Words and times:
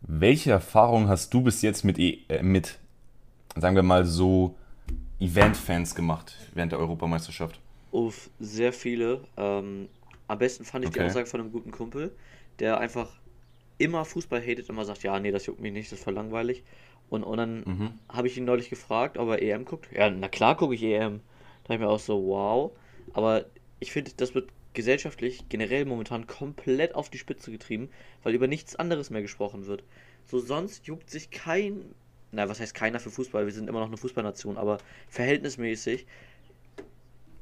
Welche 0.00 0.50
Erfahrung 0.52 1.08
hast 1.08 1.32
du 1.34 1.42
bis 1.42 1.62
jetzt 1.62 1.84
mit, 1.84 1.98
e 1.98 2.20
äh, 2.28 2.42
mit 2.42 2.78
sagen 3.56 3.76
wir 3.76 3.82
mal 3.84 4.04
so, 4.06 4.56
Event-Fans 5.20 5.94
gemacht 5.94 6.34
während 6.54 6.72
der 6.72 6.80
Europameisterschaft? 6.80 7.60
Auf 7.90 8.30
sehr 8.38 8.72
viele. 8.72 9.28
Ähm, 9.36 9.88
am 10.26 10.38
besten 10.38 10.64
fand 10.64 10.84
ich 10.84 10.90
die 10.90 11.00
Okay. 11.00 11.00
Aussage 11.00 11.26
von 11.26 11.40
einem 11.40 11.52
guten 11.52 11.70
Kumpel, 11.70 12.14
der 12.58 12.78
einfach 12.80 13.18
immer 13.78 14.04
Fußball 14.04 14.40
hatet, 14.42 14.68
immer 14.68 14.84
sagt, 14.84 15.02
ja, 15.04 15.18
nee, 15.20 15.32
das 15.32 15.46
juckt 15.46 15.60
mich 15.60 15.72
nicht, 15.72 15.92
das 15.92 15.98
ist 16.00 16.04
voll 16.04 16.14
langweilig. 16.14 16.64
Und, 17.10 17.24
und 17.24 17.38
dann 17.38 17.66
Mhm. 17.66 17.98
habe 18.10 18.28
ich 18.28 18.36
ihn 18.38 18.44
neulich 18.44 18.70
gefragt, 18.70 19.18
ob 19.18 19.30
er 19.30 19.42
EM 19.42 19.64
guckt. 19.64 19.90
Ja, 19.92 20.10
na 20.10 20.28
klar 20.28 20.56
gucke 20.56 20.74
ich 20.74 20.82
EM. 20.82 21.22
Da 21.64 21.74
ich 21.74 21.80
mir 21.80 21.88
auch 21.88 22.00
so, 22.00 22.26
wow. 22.26 22.72
Aber 23.12 23.46
ich 23.80 23.92
finde, 23.92 24.12
das 24.16 24.34
wird 24.34 24.50
gesellschaftlich 24.78 25.48
generell 25.48 25.84
momentan 25.86 26.28
komplett 26.28 26.94
auf 26.94 27.10
die 27.10 27.18
Spitze 27.18 27.50
getrieben, 27.50 27.90
weil 28.22 28.34
über 28.34 28.46
nichts 28.46 28.76
anderes 28.76 29.10
mehr 29.10 29.22
gesprochen 29.22 29.66
wird. 29.66 29.82
So 30.24 30.38
sonst 30.38 30.86
juckt 30.86 31.10
sich 31.10 31.30
kein, 31.32 31.96
na, 32.30 32.48
was 32.48 32.60
heißt 32.60 32.74
keiner 32.74 33.00
für 33.00 33.10
Fußball, 33.10 33.44
wir 33.44 33.52
sind 33.52 33.68
immer 33.68 33.80
noch 33.80 33.88
eine 33.88 33.96
Fußballnation, 33.96 34.56
aber 34.56 34.78
verhältnismäßig 35.08 36.06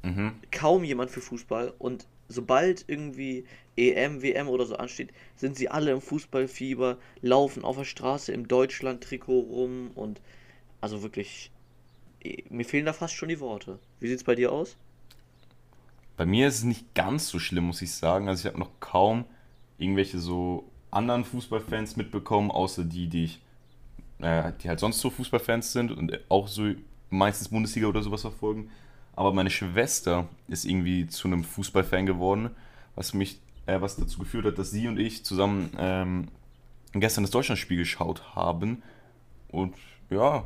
Mhm. 0.03 0.41
kaum 0.51 0.83
jemand 0.83 1.11
für 1.11 1.21
Fußball 1.21 1.73
und 1.77 2.07
sobald 2.27 2.85
irgendwie 2.87 3.45
EM, 3.77 4.21
WM 4.21 4.49
oder 4.49 4.65
so 4.65 4.75
ansteht, 4.77 5.11
sind 5.35 5.55
sie 5.55 5.69
alle 5.69 5.91
im 5.91 6.01
Fußballfieber, 6.01 6.99
laufen 7.21 7.63
auf 7.63 7.77
der 7.77 7.85
Straße 7.85 8.31
im 8.33 8.47
Deutschland-Trikot 8.47 9.39
rum 9.41 9.91
und 9.95 10.21
also 10.81 11.03
wirklich, 11.03 11.51
eh, 12.23 12.43
mir 12.49 12.65
fehlen 12.65 12.85
da 12.85 12.93
fast 12.93 13.15
schon 13.15 13.29
die 13.29 13.39
Worte. 13.41 13.79
Wie 13.99 14.07
sieht's 14.09 14.23
bei 14.25 14.35
dir 14.35 14.51
aus? 14.51 14.77
Bei 16.17 16.25
mir 16.25 16.47
ist 16.47 16.57
es 16.57 16.63
nicht 16.63 16.95
ganz 16.95 17.29
so 17.29 17.39
schlimm, 17.39 17.65
muss 17.65 17.81
ich 17.81 17.93
sagen. 17.93 18.27
Also 18.27 18.41
ich 18.41 18.47
habe 18.47 18.59
noch 18.59 18.71
kaum 18.79 19.25
irgendwelche 19.77 20.17
so 20.17 20.69
anderen 20.89 21.23
Fußballfans 21.23 21.95
mitbekommen, 21.95 22.49
außer 22.49 22.83
die, 22.83 23.07
die 23.07 23.25
ich, 23.25 23.39
äh, 24.19 24.51
die 24.61 24.67
halt 24.67 24.79
sonst 24.79 24.99
so 24.99 25.11
Fußballfans 25.11 25.71
sind 25.71 25.91
und 25.91 26.19
auch 26.29 26.47
so 26.47 26.71
meistens 27.11 27.49
Bundesliga 27.49 27.87
oder 27.87 28.01
sowas 28.01 28.21
verfolgen. 28.21 28.71
Aber 29.15 29.31
meine 29.31 29.49
Schwester 29.49 30.27
ist 30.47 30.65
irgendwie 30.65 31.07
zu 31.07 31.27
einem 31.27 31.43
Fußballfan 31.43 32.05
geworden, 32.05 32.49
was 32.95 33.13
mich, 33.13 33.39
äh, 33.67 33.79
was 33.79 33.95
dazu 33.95 34.19
geführt 34.19 34.45
hat, 34.45 34.57
dass 34.57 34.71
sie 34.71 34.87
und 34.87 34.99
ich 34.99 35.23
zusammen 35.23 35.69
ähm, 35.77 36.27
gestern 36.93 37.23
das 37.23 37.31
Deutschlandspiel 37.31 37.77
geschaut 37.77 38.35
haben. 38.35 38.81
Und 39.49 39.75
ja, 40.09 40.45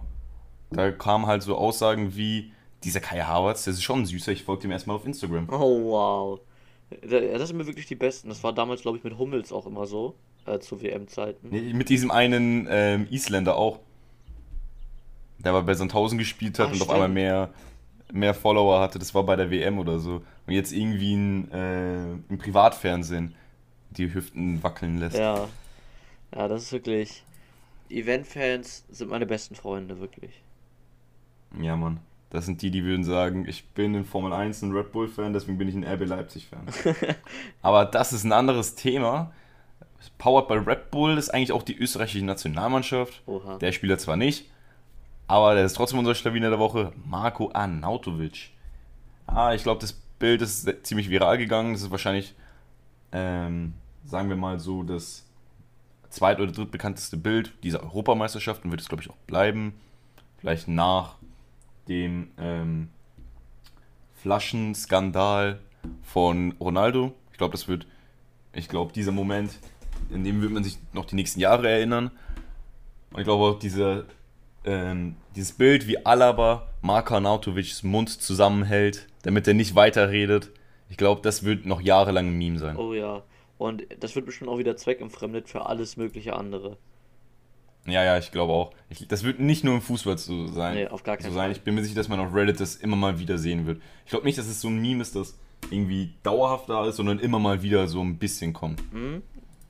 da 0.69 0.91
kamen 0.91 1.27
halt 1.27 1.43
so 1.43 1.57
Aussagen 1.57 2.15
wie, 2.15 2.51
dieser 2.83 2.99
Kai 2.99 3.21
Havertz, 3.21 3.63
der 3.65 3.73
ist 3.73 3.83
schon 3.83 3.99
ein 4.01 4.05
süßer, 4.05 4.31
ich 4.31 4.43
folge 4.43 4.67
ihm 4.67 4.71
erstmal 4.71 4.95
auf 4.95 5.05
Instagram. 5.05 5.47
Oh, 5.49 5.83
wow. 5.91 6.39
Das 7.01 7.47
sind 7.47 7.57
mir 7.57 7.67
wirklich 7.67 7.85
die 7.85 7.95
besten. 7.95 8.29
Das 8.29 8.43
war 8.43 8.53
damals, 8.53 8.81
glaube 8.81 8.97
ich, 8.97 9.03
mit 9.03 9.17
Hummels 9.17 9.51
auch 9.53 9.65
immer 9.65 9.85
so, 9.85 10.15
äh, 10.45 10.59
zu 10.59 10.81
WM-Zeiten. 10.81 11.49
Nee, 11.49 11.73
Mit 11.73 11.89
diesem 11.89 12.11
einen 12.11 12.67
ähm, 12.69 13.07
Isländer 13.09 13.55
auch. 13.55 13.79
Der 15.39 15.51
aber 15.53 15.63
bei 15.63 15.73
Sandhausen 15.73 16.17
gespielt 16.17 16.59
hat 16.59 16.67
Ah, 16.69 16.71
und 16.73 16.81
auf 16.81 16.89
einmal 16.89 17.05
stimmt. 17.07 17.13
mehr, 17.15 17.49
mehr 18.11 18.33
Follower 18.33 18.79
hatte. 18.81 18.99
Das 18.99 19.13
war 19.15 19.23
bei 19.23 19.35
der 19.35 19.49
WM 19.49 19.79
oder 19.79 19.99
so. 19.99 20.21
Und 20.45 20.53
jetzt 20.53 20.71
irgendwie 20.73 21.13
ein, 21.15 21.51
äh, 21.51 22.11
im 22.29 22.37
Privatfernsehen 22.37 23.35
die 23.91 24.13
Hüften 24.13 24.61
wackeln 24.63 24.97
lässt. 24.99 25.17
Ja, 25.17 25.47
ja, 26.35 26.47
das 26.47 26.63
ist 26.63 26.71
wirklich. 26.73 27.23
Event-Fans 27.89 28.85
sind 28.89 29.09
meine 29.09 29.25
besten 29.25 29.55
Freunde, 29.55 29.99
wirklich. 29.99 30.41
Ja, 31.59 31.75
Mann. 31.75 31.99
Das 32.31 32.45
sind 32.45 32.61
die, 32.61 32.71
die 32.71 32.85
würden 32.85 33.03
sagen, 33.03 33.45
ich 33.45 33.67
bin 33.69 33.93
in 33.93 34.05
Formel 34.05 34.31
1 34.31 34.61
ein 34.61 34.71
Red 34.71 34.93
Bull-Fan, 34.93 35.33
deswegen 35.33 35.57
bin 35.57 35.67
ich 35.67 35.75
ein 35.75 35.83
RB 35.83 36.07
Leipzig-Fan. 36.07 36.65
aber 37.61 37.85
das 37.85 38.13
ist 38.13 38.23
ein 38.23 38.31
anderes 38.31 38.75
Thema. 38.75 39.33
Powered 40.17 40.47
by 40.47 40.53
Red 40.55 40.91
Bull 40.91 41.17
ist 41.17 41.29
eigentlich 41.29 41.51
auch 41.51 41.61
die 41.61 41.77
österreichische 41.77 42.23
Nationalmannschaft. 42.23 43.21
Oha. 43.25 43.57
Der 43.57 43.73
Spieler 43.73 43.97
zwar 43.97 44.15
nicht, 44.15 44.49
aber 45.27 45.55
der 45.55 45.65
ist 45.65 45.73
trotzdem 45.73 45.99
unser 45.99 46.15
Schlawiner 46.15 46.49
der 46.49 46.59
Woche, 46.59 46.93
Marco 47.05 47.51
Arnautovic. 47.53 48.51
Ah, 49.27 49.53
ich 49.53 49.63
glaube, 49.63 49.81
das 49.81 49.93
Bild 49.93 50.41
ist 50.41 50.69
ziemlich 50.83 51.09
viral 51.09 51.37
gegangen. 51.37 51.73
Das 51.73 51.81
ist 51.81 51.91
wahrscheinlich, 51.91 52.33
ähm, 53.11 53.73
sagen 54.05 54.29
wir 54.29 54.37
mal 54.37 54.59
so, 54.59 54.83
das 54.83 55.25
zweit- 56.09 56.39
oder 56.39 56.51
drittbekannteste 56.51 57.17
Bild 57.17 57.51
dieser 57.63 57.83
Europameisterschaft 57.83 58.63
und 58.63 58.71
wird 58.71 58.81
es, 58.81 58.87
glaube 58.87 59.03
ich, 59.03 59.09
auch 59.09 59.17
bleiben. 59.27 59.73
Vielleicht 60.37 60.67
nach 60.67 61.15
dem 61.87 62.31
ähm, 62.37 62.89
Flaschenskandal 64.21 65.59
von 66.03 66.53
Ronaldo. 66.59 67.13
Ich 67.31 67.37
glaube, 67.37 67.53
das 67.53 67.67
wird, 67.67 67.87
ich 68.53 68.67
glaube, 68.69 68.93
dieser 68.93 69.11
Moment, 69.11 69.59
in 70.09 70.23
dem 70.23 70.41
wird 70.41 70.51
man 70.51 70.63
sich 70.63 70.77
noch 70.93 71.05
die 71.05 71.15
nächsten 71.15 71.39
Jahre 71.39 71.69
erinnern. 71.69 72.11
Und 73.11 73.19
ich 73.19 73.25
glaube 73.25 73.43
auch 73.43 73.59
diese, 73.59 74.05
ähm, 74.63 75.15
dieses 75.35 75.53
Bild, 75.53 75.87
wie 75.87 76.05
Alaba 76.05 76.67
Marko 76.81 77.15
Arnautovics 77.15 77.83
Mund 77.83 78.09
zusammenhält, 78.09 79.07
damit 79.23 79.47
er 79.47 79.53
nicht 79.53 79.75
weiterredet. 79.75 80.51
Ich 80.89 80.97
glaube, 80.97 81.21
das 81.21 81.43
wird 81.43 81.65
noch 81.65 81.81
jahrelang 81.81 82.27
ein 82.27 82.37
Meme 82.37 82.59
sein. 82.59 82.77
Oh 82.77 82.93
ja. 82.93 83.23
Und 83.57 83.83
das 83.99 84.15
wird 84.15 84.25
bestimmt 84.25 84.49
auch 84.49 84.57
wieder 84.57 84.75
zweckentfremdet 84.75 85.47
für 85.47 85.65
alles 85.67 85.95
mögliche 85.95 86.35
andere. 86.35 86.77
Ja, 87.87 88.03
ja, 88.03 88.17
ich 88.17 88.31
glaube 88.31 88.53
auch. 88.53 88.71
Ich, 88.89 89.07
das 89.07 89.23
wird 89.23 89.39
nicht 89.39 89.63
nur 89.63 89.73
im 89.75 89.81
Fußball 89.81 90.17
so 90.17 90.47
sein. 90.47 90.75
Nee, 90.75 90.87
auf 90.87 91.03
gar 91.03 91.17
keinen 91.17 91.29
so 91.29 91.33
sein. 91.33 91.45
Fall. 91.45 91.51
Ich 91.51 91.61
bin 91.61 91.73
mir 91.75 91.83
sicher, 91.83 91.95
dass 91.95 92.07
man 92.09 92.19
auf 92.19 92.33
Reddit 92.33 92.59
das 92.59 92.75
immer 92.75 92.95
mal 92.95 93.17
wieder 93.19 93.37
sehen 93.37 93.65
wird. 93.65 93.81
Ich 94.05 94.11
glaube 94.11 94.25
nicht, 94.25 94.37
dass 94.37 94.47
es 94.47 94.61
so 94.61 94.67
ein 94.67 94.79
Meme 94.79 95.01
ist, 95.01 95.15
das 95.15 95.37
irgendwie 95.71 96.13
dauerhaft 96.23 96.69
da 96.69 96.87
ist, 96.87 96.97
sondern 96.97 97.19
immer 97.19 97.39
mal 97.39 97.61
wieder 97.63 97.87
so 97.87 98.01
ein 98.01 98.17
bisschen 98.17 98.53
kommt. 98.53 98.81
Hm? 98.91 99.21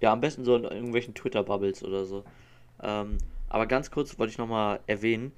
Ja, 0.02 0.12
am 0.14 0.20
besten 0.22 0.44
so 0.44 0.56
in 0.56 0.64
irgendwelchen 0.64 1.14
Twitter-Bubbles 1.14 1.84
oder 1.84 2.06
so. 2.06 2.24
Ähm, 2.82 3.18
aber 3.50 3.66
ganz 3.68 3.92
kurz 3.92 4.18
wollte 4.20 4.32
ich 4.32 4.38
nochmal 4.38 4.80
erwähnen, 4.88 5.32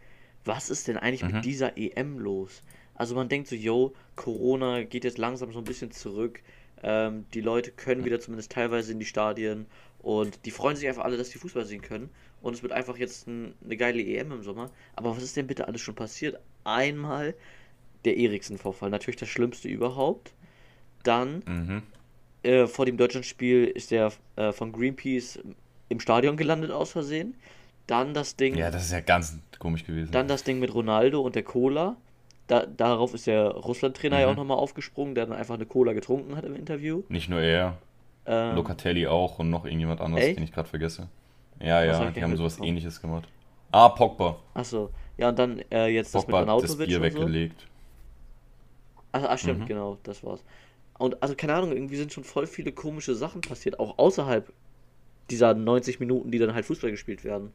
was 0.46 0.70
ist 0.70 0.88
denn 0.88 0.98
eigentlich 0.98 1.24
Mhm. 1.24 1.32
mit 1.36 1.46
dieser 1.46 1.78
EM 1.78 2.18
los? 2.20 2.62
Also 2.96 3.14
man 3.16 3.30
denkt 3.30 3.48
so, 3.48 3.56
yo, 3.56 3.94
Corona 4.16 4.84
geht 4.84 5.04
jetzt 5.04 5.18
langsam 5.18 5.52
so 5.52 5.60
ein 5.60 5.66
bisschen 5.66 5.92
zurück. 5.92 6.42
Ähm, 6.84 7.26
die 7.34 7.42
Leute 7.42 7.72
können 7.72 8.06
wieder 8.06 8.20
zumindest 8.20 8.52
teilweise 8.52 8.92
in 8.92 9.00
die 9.00 9.06
Stadien 9.06 9.66
und 10.00 10.46
die 10.46 10.52
freuen 10.52 10.76
sich 10.76 10.88
einfach 10.88 11.04
alle, 11.06 11.18
dass 11.18 11.30
die 11.30 11.38
Fußball 11.38 11.66
sehen 11.66 11.82
können. 11.82 12.10
Und 12.44 12.54
es 12.54 12.62
wird 12.62 12.74
einfach 12.74 12.98
jetzt 12.98 13.26
ein, 13.28 13.56
eine 13.64 13.78
geile 13.78 14.02
EM 14.04 14.32
im 14.34 14.44
Sommer. 14.44 14.70
Aber 14.96 15.16
was 15.16 15.24
ist 15.24 15.36
denn 15.36 15.48
bitte 15.48 15.68
alles 15.68 15.82
schon 15.82 15.96
passiert? 15.96 16.40
Einmal 16.66 17.34
der 18.06 18.18
Eriksen-Vorfall, 18.18 18.90
natürlich 18.90 19.16
das 19.16 19.30
Schlimmste 19.30 19.70
überhaupt. 19.70 20.34
Dann 21.04 21.42
Mhm. 21.48 21.84
äh, 22.44 22.68
vor 22.68 22.86
dem 22.86 22.98
Deutschlandspiel 22.98 23.64
ist 23.66 23.92
der 23.92 24.12
äh, 24.36 24.52
von 24.52 24.72
Greenpeace 24.74 25.40
im 25.90 26.00
Stadion 26.02 26.36
gelandet 26.38 26.70
aus 26.72 26.92
Versehen. 26.92 27.36
Dann 27.88 28.14
das 28.14 28.36
Ding, 28.36 28.56
Ja, 28.56 28.70
das 28.72 28.84
ist 28.86 28.92
ja 28.92 29.00
ganz 29.00 29.38
komisch 29.60 29.86
gewesen. 29.86 30.12
dann 30.12 30.28
das 30.28 30.44
Ding 30.44 30.60
mit 30.60 30.74
Ronaldo 30.74 31.22
und 31.22 31.36
der 31.36 31.44
Cola. 31.44 31.96
Da, 32.48 32.66
darauf 32.66 33.14
ist 33.14 33.26
der 33.28 33.48
Russland-Trainer 33.52 34.20
ja 34.20 34.28
Mhm. 34.28 34.32
auch 34.34 34.38
nochmal 34.38 34.58
aufgesprungen, 34.58 35.16
der 35.16 35.26
dann 35.28 35.38
einfach 35.38 35.56
eine 35.56 35.66
Cola 35.66 35.94
getrunken 35.94 36.36
hat 36.36 36.44
im 36.44 36.56
Interview. 36.56 37.04
Nicht 37.08 37.30
nur 37.30 37.40
er, 37.42 37.78
Ähm, 38.26 38.56
Locatelli 38.56 39.08
auch 39.08 39.40
und 39.40 39.50
noch 39.50 39.64
irgendjemand 39.66 40.00
anderes, 40.02 40.26
Echt? 40.26 40.38
den 40.38 40.44
ich 40.44 40.52
gerade 40.54 40.68
vergesse. 40.70 41.08
Ja, 41.60 41.84
ja, 41.84 42.12
die 42.12 42.24
haben 42.24 42.36
sowas 42.38 42.54
mitbekommen? 42.54 42.70
ähnliches 42.70 43.02
gemacht. 43.02 43.28
Ah, 43.72 43.90
Pogba. 43.90 44.38
achso, 44.54 44.90
ja, 45.18 45.30
und 45.30 45.40
dann 45.40 45.60
äh, 45.72 45.88
jetzt 45.88 46.14
das 46.16 46.28
mit 46.28 46.36
Pogba 46.36 46.40
hat 46.40 46.64
das 46.64 46.78
Bier 46.78 47.02
und 47.02 47.12
so. 47.12 47.20
weggelegt. 47.20 47.68
Ach, 49.12 49.24
ach 49.30 49.38
stimmt, 49.40 49.60
Mhm. 49.62 49.66
genau, 49.66 49.98
das 50.04 50.24
war's. 50.24 50.44
Und 51.00 51.22
also 51.24 51.36
keine 51.36 51.56
Ahnung, 51.56 51.72
irgendwie 51.74 51.98
sind 51.98 52.14
schon 52.14 52.24
voll 52.24 52.48
viele 52.48 52.72
komische 52.72 53.16
Sachen 53.16 53.42
passiert, 53.42 53.80
auch 53.80 53.98
außerhalb 53.98 54.52
dieser 55.30 55.54
90 55.56 56.00
Minuten, 56.00 56.32
die 56.32 56.40
dann 56.40 56.54
halt 56.56 56.66
Fußball 56.66 56.92
gespielt 56.92 57.24
werden. 57.26 57.54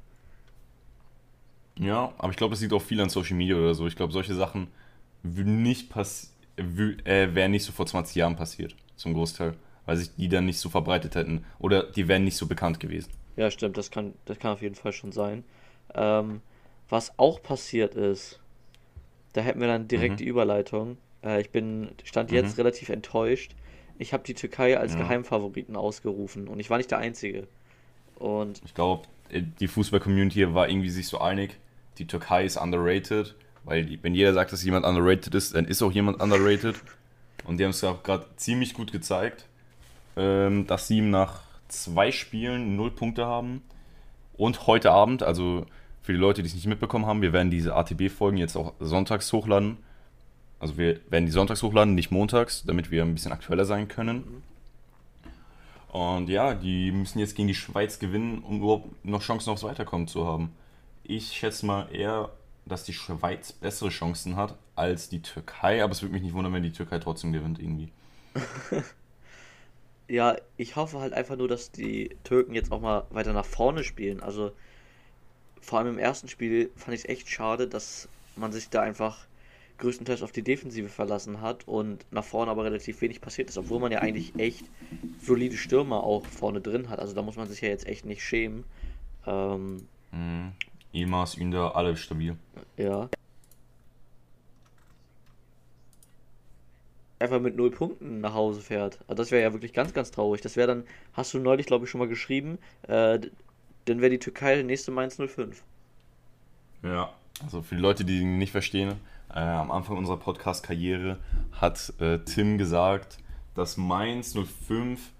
Ja, 1.78 2.12
aber 2.19 2.30
ich 2.30 2.36
glaube, 2.36 2.53
das 2.53 2.60
liegt 2.60 2.72
auch 2.72 2.82
viel 2.82 3.00
an 3.00 3.09
Social 3.09 3.36
Media 3.36 3.56
oder 3.56 3.75
so. 3.75 3.86
Ich 3.86 3.97
glaube, 3.97 4.12
solche 4.12 4.34
Sachen 4.34 4.69
nicht 5.22 5.91
pass 5.91 6.34
äh, 6.56 7.34
wären 7.34 7.53
nicht 7.53 7.65
so 7.65 7.72
vor 7.72 7.86
20 7.86 8.16
Jahren 8.16 8.36
passiert, 8.36 8.75
zum 8.97 9.15
Großteil. 9.15 9.54
Weil 9.86 9.97
sich 9.97 10.15
die 10.16 10.28
dann 10.28 10.44
nicht 10.47 10.59
so 10.59 10.69
verbreitet 10.69 11.15
hätten. 11.15 11.44
Oder 11.59 11.84
die 11.84 12.09
wären 12.09 12.25
nicht 12.25 12.36
so 12.36 12.47
bekannt 12.47 12.78
gewesen. 12.80 13.10
Ja, 13.38 13.50
stimmt, 13.53 13.76
das 13.78 13.91
kann, 13.91 14.15
das 14.25 14.38
kann 14.38 14.53
auf 14.53 14.62
jeden 14.62 14.75
Fall 14.75 14.93
schon 14.93 15.12
sein. 15.12 15.45
Ähm, 15.95 16.41
was 16.89 17.16
auch 17.18 17.41
passiert 17.42 17.95
ist, 17.95 18.41
da 19.33 19.42
hätten 19.42 19.60
wir 19.60 19.68
dann 19.68 19.86
direkt 19.86 20.15
Mhm. 20.15 20.16
die 20.18 20.24
Überleitung. 20.27 20.98
Äh, 21.22 21.41
ich 21.41 21.51
bin, 21.51 21.91
stand 22.04 22.33
jetzt 22.33 22.57
Mhm. 22.57 22.63
relativ 22.63 22.89
enttäuscht. 22.89 23.53
Ich 23.98 24.13
habe 24.13 24.24
die 24.24 24.34
Türkei 24.34 24.77
als 24.77 24.95
Ja. 24.95 25.01
Geheimfavoriten 25.01 25.77
ausgerufen 25.77 26.48
und 26.48 26.59
ich 26.60 26.68
war 26.68 26.78
nicht 26.78 26.91
der 26.91 26.98
Einzige. 26.98 27.47
Und 28.16 28.60
Ich 28.65 28.74
glaube, 28.74 29.07
die 29.30 29.68
Fußball-Community 29.68 30.53
war 30.54 30.68
irgendwie 30.68 30.91
sich 30.91 31.07
so 31.07 31.18
einig, 31.18 31.59
die 31.98 32.07
Türkei 32.07 32.45
ist 32.45 32.57
underrated. 32.57 33.34
Weil 33.65 33.98
wenn 34.03 34.15
jeder 34.15 34.33
sagt, 34.33 34.53
dass 34.53 34.65
jemand 34.65 34.84
underrated 34.86 35.34
ist, 35.34 35.54
dann 35.54 35.65
ist 35.66 35.83
auch 35.83 35.92
jemand 35.92 36.21
underrated. 36.22 36.74
Und 37.45 37.59
die 37.59 37.65
haben 37.65 37.71
es 37.71 37.84
auch 37.84 38.03
gerade 38.03 38.27
ziemlich 38.36 38.74
gut 38.74 38.91
gezeigt, 38.91 39.47
ähm, 40.16 40.66
dass 40.66 40.89
sie 40.89 41.01
nach 41.03 41.42
zwei 41.68 42.10
Spielen 42.12 42.76
null 42.76 42.91
Punkte 42.91 43.26
haben. 43.26 43.62
Und 44.34 44.66
heute 44.66 44.92
Abend, 44.92 45.22
also 45.22 45.66
für 46.03 46.12
die 46.12 46.18
Leute, 46.18 46.42
die 46.42 46.48
es 46.48 46.54
nicht 46.54 46.66
mitbekommen 46.66 47.06
haben, 47.06 47.22
wir 47.22 47.32
werden 47.32 47.50
diese 47.50 47.74
ATB-Folgen 47.74 48.38
jetzt 48.38 48.56
auch 48.56 48.74
sonntags 48.80 49.32
hochladen. 49.32 49.78
Also 50.60 50.76
wir 50.76 51.00
werden 51.10 51.26
die 51.26 51.32
sonntags 51.32 51.62
hochladen, 51.62 51.94
nicht 51.94 52.10
montags, 52.10 52.65
damit 52.65 52.91
wir 52.91 53.03
ein 53.03 53.15
bisschen 53.15 53.32
aktueller 53.32 53.65
sein 53.65 53.88
können. 53.88 54.42
Und 55.88 56.28
ja, 56.28 56.54
die 56.54 56.92
müssen 56.92 57.18
jetzt 57.18 57.34
gegen 57.34 57.48
die 57.48 57.54
Schweiz 57.54 57.98
gewinnen, 57.98 58.38
um 58.41 58.59
überhaupt 58.59 59.04
noch 59.04 59.22
Chancen 59.22 59.50
aufs 59.50 59.62
Weiterkommen 59.62 60.06
zu 60.06 60.26
haben. 60.26 60.53
Ich 61.03 61.32
schätze 61.32 61.65
mal 61.66 61.88
eher, 61.92 62.30
dass 62.66 62.84
die 62.84 62.92
Schweiz 62.92 63.53
bessere 63.53 63.88
Chancen 63.88 64.36
hat 64.36 64.54
als 64.76 65.09
die 65.09 65.22
Türkei, 65.22 65.82
aber 65.82 65.92
es 65.92 66.03
würde 66.03 66.12
mich 66.12 66.22
nicht 66.22 66.34
wundern, 66.34 66.53
wenn 66.53 66.62
die 66.62 66.72
Türkei 66.72 66.98
trotzdem 66.98 67.32
gewinnt 67.32 67.59
irgendwie. 67.59 67.91
Ja, 70.09 70.37
ich 70.57 70.77
hoffe 70.77 71.01
halt 71.01 71.13
einfach 71.13 71.37
nur, 71.37 71.49
dass 71.49 71.71
die 71.71 72.16
Türken 72.25 72.55
jetzt 72.55 72.72
auch 72.72 72.81
mal 72.81 73.05
weiter 73.10 73.33
nach 73.33 73.45
vorne 73.45 73.84
spielen. 73.84 74.21
Also 74.21 74.53
vor 75.60 75.78
allem 75.78 75.89
im 75.89 75.99
ersten 75.99 76.28
Spiel 76.28 76.71
fand 76.77 76.95
ich 76.95 77.05
es 77.05 77.09
echt 77.09 77.28
schade, 77.28 77.69
dass 77.69 78.09
man 78.37 78.53
sich 78.53 78.71
da 78.71 78.81
einfach 78.81 79.27
größtenteils 79.78 80.22
auf 80.22 80.33
die 80.33 80.43
Defensive 80.43 80.89
verlassen 80.89 81.41
hat 81.41 81.69
und 81.69 82.05
nach 82.10 82.25
vorne 82.25 82.51
aber 82.51 82.65
relativ 82.65 83.01
wenig 83.01 83.21
passiert 83.21 83.49
ist, 83.51 83.59
obwohl 83.59 83.81
man 83.81 83.93
ja 83.93 84.01
eigentlich 84.01 84.33
echt 84.39 84.65
solide 85.21 85.57
Stürmer 85.57 86.03
auch 86.03 86.25
vorne 86.27 86.61
drin 86.61 86.89
hat. 86.89 86.99
Also 86.99 87.15
da 87.15 87.22
muss 87.22 87.37
man 87.37 87.49
sich 87.49 87.61
ja 87.61 87.69
jetzt 87.69 87.87
echt 87.87 88.04
nicht 88.04 88.22
schämen. 88.22 88.65
Ähm, 89.27 89.87
Mhm. 90.11 90.53
Emas, 90.93 91.37
Ünder, 91.37 91.77
alle 91.77 91.97
stabil. 91.97 92.37
ja. 92.78 93.11
Einfach 97.20 97.41
mit 97.41 97.56
null 97.56 97.70
Punkten 97.70 98.20
nach 98.20 98.34
Hause 98.34 98.60
fährt. 98.60 98.98
Also 99.09 99.22
das 99.22 99.30
wäre 99.30 99.42
ja 99.42 99.53
wirklich 99.53 99.72
ganz, 99.72 99.92
ganz 99.92 100.10
traurig. 100.10 100.41
Das 100.41 100.56
wäre 100.56 100.68
dann, 100.68 100.84
hast 101.12 101.34
du 101.34 101.38
neulich, 101.38 101.66
glaube 101.66 101.84
ich, 101.84 101.91
schon 101.91 101.98
mal 101.98 102.09
geschrieben, 102.09 102.59
äh, 102.86 103.18
dann 103.86 104.00
wäre 104.00 104.10
die 104.10 104.18
Türkei 104.18 104.54
der 104.54 104.65
nächste 104.65 104.91
Mainz 104.91 105.16
05. 105.16 105.62
Ja. 106.82 107.12
Also 107.42 107.62
für 107.62 107.76
die 107.76 107.80
Leute, 107.80 108.04
die 108.04 108.20
ihn 108.20 108.38
nicht 108.38 108.50
verstehen, 108.50 108.94
äh, 109.30 109.38
am 109.38 109.70
Anfang 109.70 109.97
unserer 109.97 110.16
Podcast-Karriere 110.16 111.18
hat 111.53 111.92
äh, 112.00 112.18
Tim 112.18 112.59
gesagt, 112.59 113.18
dass 113.54 113.76
Mainz 113.76 114.34
05 114.34 115.12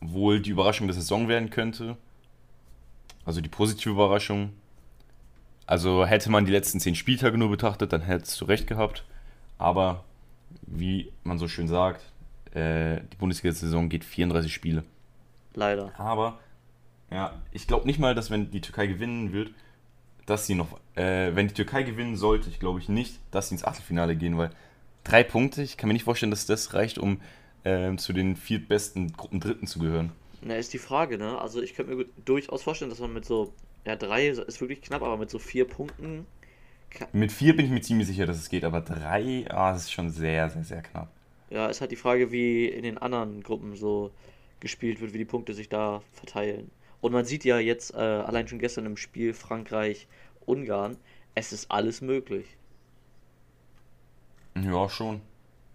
wohl 0.00 0.40
die 0.40 0.50
Überraschung 0.50 0.86
der 0.86 0.94
Saison 0.94 1.28
werden 1.28 1.50
könnte. 1.50 1.96
Also 3.24 3.40
die 3.40 3.48
positive 3.48 3.90
Überraschung. 3.90 4.52
Also 5.66 6.06
hätte 6.06 6.30
man 6.30 6.44
die 6.44 6.52
letzten 6.52 6.78
zehn 6.78 6.94
Spieltage 6.94 7.38
nur 7.38 7.50
betrachtet, 7.50 7.92
dann 7.92 8.02
hättest 8.02 8.40
du 8.40 8.44
recht 8.44 8.66
gehabt. 8.68 9.04
Aber 9.58 10.04
wie 10.62 11.12
man 11.24 11.38
so 11.38 11.48
schön 11.48 11.68
sagt, 11.68 12.02
äh, 12.52 13.00
die 13.12 13.16
Bundesliga-Saison 13.18 13.88
geht 13.88 14.04
34 14.04 14.52
Spiele. 14.52 14.84
Leider. 15.54 15.92
Aber 15.98 16.38
ja, 17.10 17.40
ich 17.52 17.66
glaube 17.66 17.86
nicht 17.86 17.98
mal, 17.98 18.14
dass 18.14 18.30
wenn 18.30 18.50
die 18.50 18.60
Türkei 18.60 18.86
gewinnen 18.86 19.32
wird, 19.32 19.52
dass 20.26 20.46
sie 20.46 20.54
noch, 20.54 20.78
äh, 20.96 21.34
wenn 21.34 21.48
die 21.48 21.54
Türkei 21.54 21.82
gewinnen 21.82 22.16
sollte, 22.16 22.50
ich 22.50 22.58
glaube 22.58 22.80
ich 22.80 22.88
nicht, 22.88 23.20
dass 23.30 23.48
sie 23.48 23.54
ins 23.54 23.64
Achtelfinale 23.64 24.16
gehen, 24.16 24.36
weil 24.38 24.50
drei 25.04 25.22
Punkte, 25.22 25.62
ich 25.62 25.76
kann 25.76 25.88
mir 25.88 25.94
nicht 25.94 26.04
vorstellen, 26.04 26.30
dass 26.30 26.46
das 26.46 26.74
reicht, 26.74 26.98
um 26.98 27.20
ähm, 27.64 27.98
zu 27.98 28.12
den 28.12 28.36
viertbesten 28.36 29.12
Gruppen 29.12 29.40
Dritten 29.40 29.66
zu 29.66 29.78
gehören. 29.78 30.12
Na, 30.42 30.56
ist 30.56 30.72
die 30.72 30.78
Frage, 30.78 31.18
ne? 31.18 31.38
Also 31.38 31.62
ich 31.62 31.74
könnte 31.74 31.94
mir 31.94 32.06
durchaus 32.24 32.62
vorstellen, 32.62 32.90
dass 32.90 33.00
man 33.00 33.12
mit 33.12 33.24
so, 33.24 33.52
ja, 33.84 33.96
drei 33.96 34.28
ist 34.28 34.60
wirklich 34.60 34.82
knapp, 34.82 35.02
aber 35.02 35.16
mit 35.16 35.30
so 35.30 35.38
vier 35.38 35.66
Punkten, 35.66 36.26
Mit 37.12 37.32
vier 37.32 37.54
bin 37.54 37.66
ich 37.66 37.70
mir 37.72 37.80
ziemlich 37.82 38.06
sicher, 38.06 38.26
dass 38.26 38.38
es 38.38 38.48
geht, 38.48 38.64
aber 38.64 38.80
drei, 38.80 39.44
ah, 39.50 39.72
das 39.72 39.82
ist 39.84 39.92
schon 39.92 40.10
sehr, 40.10 40.48
sehr, 40.50 40.64
sehr 40.64 40.82
knapp. 40.82 41.10
ja, 41.50 41.66
ist 41.66 41.80
halt 41.80 41.90
die 41.90 41.96
Frage, 41.96 42.32
wie 42.32 42.66
in 42.66 42.82
den 42.82 42.98
anderen 42.98 43.42
Gruppen 43.42 43.76
so 43.76 44.10
gespielt 44.60 45.00
wird, 45.00 45.12
wie 45.12 45.18
die 45.18 45.24
Punkte 45.24 45.52
sich 45.54 45.68
da 45.68 46.02
verteilen. 46.12 46.70
Und 47.00 47.12
man 47.12 47.24
sieht 47.24 47.44
ja 47.44 47.58
jetzt, 47.58 47.94
äh, 47.94 47.98
allein 47.98 48.48
schon 48.48 48.58
gestern 48.58 48.86
im 48.86 48.96
Spiel 48.96 49.34
Frankreich-Ungarn, 49.34 50.96
es 51.34 51.52
ist 51.52 51.70
alles 51.70 52.00
möglich. 52.00 52.46
Ja, 54.60 54.88
schon. 54.88 55.20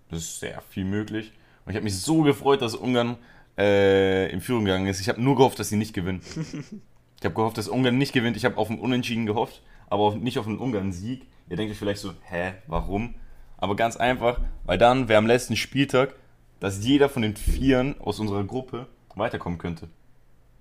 Das 0.10 0.20
ist 0.20 0.40
sehr 0.40 0.62
viel 0.62 0.86
möglich. 0.86 1.32
Und 1.66 1.72
ich 1.72 1.76
habe 1.76 1.84
mich 1.84 2.00
so 2.00 2.24
gefreut, 2.24 2.62
dass 2.62 2.74
Ungarn 2.76 3.18
äh, 3.58 4.32
in 4.32 4.42
Führung 4.42 4.66
gegangen 4.66 4.88
ist. 4.88 5.00
Ich 5.00 5.08
habe 5.08 5.22
nur 5.22 5.36
gehofft, 5.36 5.60
dass 5.60 5.70
sie 5.70 5.78
nicht 5.78 5.94
gewinnen. 5.94 6.22
Ich 7.20 7.26
habe 7.26 7.36
gehofft, 7.36 7.60
dass 7.60 7.68
Ungarn 7.68 8.00
nicht 8.00 8.14
gewinnt. 8.14 8.36
Ich 8.36 8.46
habe 8.46 8.58
auf 8.58 8.72
einen 8.72 8.80
Unentschieden 8.80 9.28
gehofft, 9.28 9.62
aber 9.92 10.04
auf, 10.04 10.16
nicht 10.16 10.40
auf 10.40 10.48
einen 10.48 10.60
Ungarn-Sieg. 10.60 11.28
Ihr 11.50 11.58
denkt 11.58 11.72
euch 11.72 11.78
vielleicht 11.80 12.02
so, 12.02 12.14
hä, 12.24 12.54
warum? 12.68 13.16
Aber 13.58 13.76
ganz 13.76 13.98
einfach, 13.98 14.40
weil 14.64 14.78
dann 14.78 15.10
wäre 15.10 15.20
am 15.20 15.28
letzten 15.28 15.56
Spieltag, 15.58 16.16
dass 16.60 16.84
jeder 16.86 17.10
von 17.10 17.22
den 17.24 17.36
Vieren 17.36 18.00
aus 18.00 18.20
unserer 18.20 18.44
Gruppe 18.46 18.88
weiterkommen 19.16 19.60
könnte. 19.60 19.90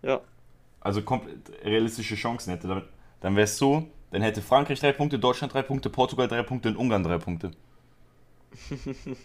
Ja, 0.03 0.21
Also 0.81 1.03
komplett 1.03 1.51
realistische 1.65 2.17
Chancen 2.17 2.51
hätte. 2.53 2.69
Damit, 2.69 2.85
dann 3.21 3.37
wäre 3.37 3.45
es 3.45 3.59
so, 3.59 3.87
dann 4.11 4.23
hätte 4.23 4.43
Frankreich 4.43 4.81
drei 4.81 4.93
Punkte, 4.93 5.19
Deutschland 5.19 5.55
drei 5.55 5.63
Punkte, 5.63 5.91
Portugal 5.91 6.29
drei 6.29 6.43
Punkte 6.43 6.69
und 6.71 6.77
Ungarn 6.77 7.05
drei 7.05 7.19
Punkte. 7.19 7.53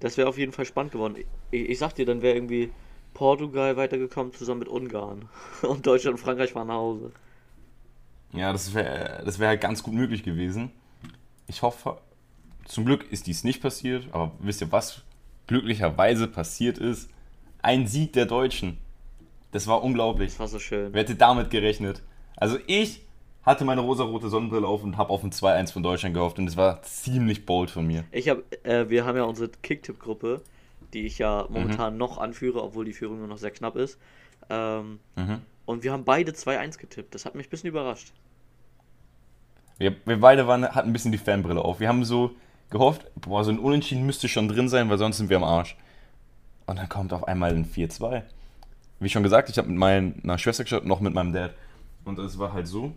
das 0.00 0.16
wäre 0.16 0.28
auf 0.28 0.38
jeden 0.38 0.52
Fall 0.52 0.64
spannend 0.64 0.92
geworden. 0.92 1.16
Ich, 1.50 1.70
ich 1.70 1.78
sag 1.78 1.94
dir, 1.94 2.06
dann 2.06 2.22
wäre 2.22 2.34
irgendwie 2.36 2.72
Portugal 3.14 3.76
weitergekommen 3.76 4.32
zusammen 4.32 4.60
mit 4.60 4.68
Ungarn. 4.68 5.28
Und 5.62 5.86
Deutschland 5.86 6.16
und 6.18 6.22
Frankreich 6.22 6.52
fahren 6.52 6.68
nach 6.68 6.74
Hause. 6.74 7.12
Ja, 8.34 8.52
das 8.52 8.74
wäre 8.74 9.22
das 9.24 9.38
wär 9.38 9.48
halt 9.48 9.60
ganz 9.60 9.82
gut 9.82 9.94
möglich 9.94 10.22
gewesen. 10.22 10.70
Ich 11.46 11.62
hoffe, 11.62 11.98
zum 12.64 12.84
Glück 12.84 13.10
ist 13.12 13.26
dies 13.26 13.44
nicht 13.44 13.60
passiert, 13.62 14.08
aber 14.12 14.32
wisst 14.40 14.60
ihr, 14.60 14.72
was 14.72 15.02
glücklicherweise 15.46 16.26
passiert 16.26 16.78
ist? 16.78 17.10
Ein 17.62 17.86
Sieg 17.86 18.12
der 18.14 18.26
Deutschen. 18.26 18.78
Das 19.52 19.66
war 19.66 19.82
unglaublich. 19.82 20.30
Das 20.32 20.40
war 20.40 20.48
so 20.48 20.58
schön. 20.58 20.92
Wer 20.92 21.02
hätte 21.02 21.14
damit 21.14 21.50
gerechnet? 21.50 22.02
Also 22.36 22.58
ich 22.66 23.02
hatte 23.44 23.64
meine 23.64 23.82
rosarote 23.82 24.28
Sonnenbrille 24.28 24.66
auf 24.66 24.82
und 24.82 24.96
habe 24.96 25.10
auf 25.10 25.22
ein 25.22 25.30
2-1 25.30 25.72
von 25.72 25.82
Deutschland 25.82 26.14
gehofft 26.14 26.38
und 26.38 26.48
es 26.48 26.56
war 26.56 26.82
ziemlich 26.82 27.44
bold 27.46 27.70
von 27.70 27.86
mir. 27.86 28.04
Ich 28.10 28.28
habe, 28.30 28.42
äh, 28.64 28.88
wir 28.88 29.04
haben 29.04 29.16
ja 29.16 29.24
unsere 29.24 29.50
Kicktipp-Gruppe, 29.50 30.40
die 30.94 31.02
ich 31.06 31.18
ja 31.18 31.46
momentan 31.50 31.96
noch 31.98 32.18
anführe, 32.18 32.62
obwohl 32.62 32.84
die 32.86 32.94
Führung 32.94 33.18
nur 33.18 33.28
noch 33.28 33.38
sehr 33.38 33.50
knapp 33.50 33.76
ist. 33.76 33.98
Ähm, 34.50 34.98
Mhm. 35.16 35.42
und 35.66 35.82
wir 35.84 35.92
haben 35.92 36.04
beide 36.04 36.32
2-1 36.32 36.78
getippt. 36.78 37.14
Das 37.14 37.24
hat 37.26 37.34
mich 37.34 37.46
ein 37.46 37.50
bisschen 37.50 37.68
überrascht. 37.68 38.12
Wir, 39.78 39.94
wir 40.04 40.20
beide 40.20 40.46
waren, 40.46 40.64
hatten 40.64 40.90
ein 40.90 40.92
bisschen 40.92 41.12
die 41.12 41.18
Fanbrille 41.18 41.60
auf. 41.60 41.80
Wir 41.80 41.88
haben 41.88 42.04
so 42.04 42.34
gehofft, 42.70 43.06
boah, 43.16 43.44
so 43.44 43.50
ein 43.50 43.58
Unentschieden 43.58 44.06
müsste 44.06 44.28
schon 44.28 44.48
drin 44.48 44.68
sein, 44.68 44.88
weil 44.88 44.98
sonst 44.98 45.18
sind 45.18 45.30
wir 45.30 45.36
am 45.36 45.44
Arsch. 45.44 45.76
Und 46.66 46.78
dann 46.78 46.88
kommt 46.88 47.12
auf 47.12 47.26
einmal 47.26 47.50
ein 47.50 47.66
4-2. 47.66 48.22
Wie 49.00 49.08
schon 49.08 49.22
gesagt, 49.22 49.50
ich 49.50 49.58
habe 49.58 49.68
mit 49.68 49.78
meiner 49.78 50.38
Schwester 50.38 50.64
geschaut, 50.64 50.84
noch 50.84 51.00
mit 51.00 51.14
meinem 51.14 51.32
Dad. 51.32 51.54
Und 52.04 52.18
es 52.18 52.38
war 52.38 52.52
halt 52.52 52.66
so, 52.66 52.94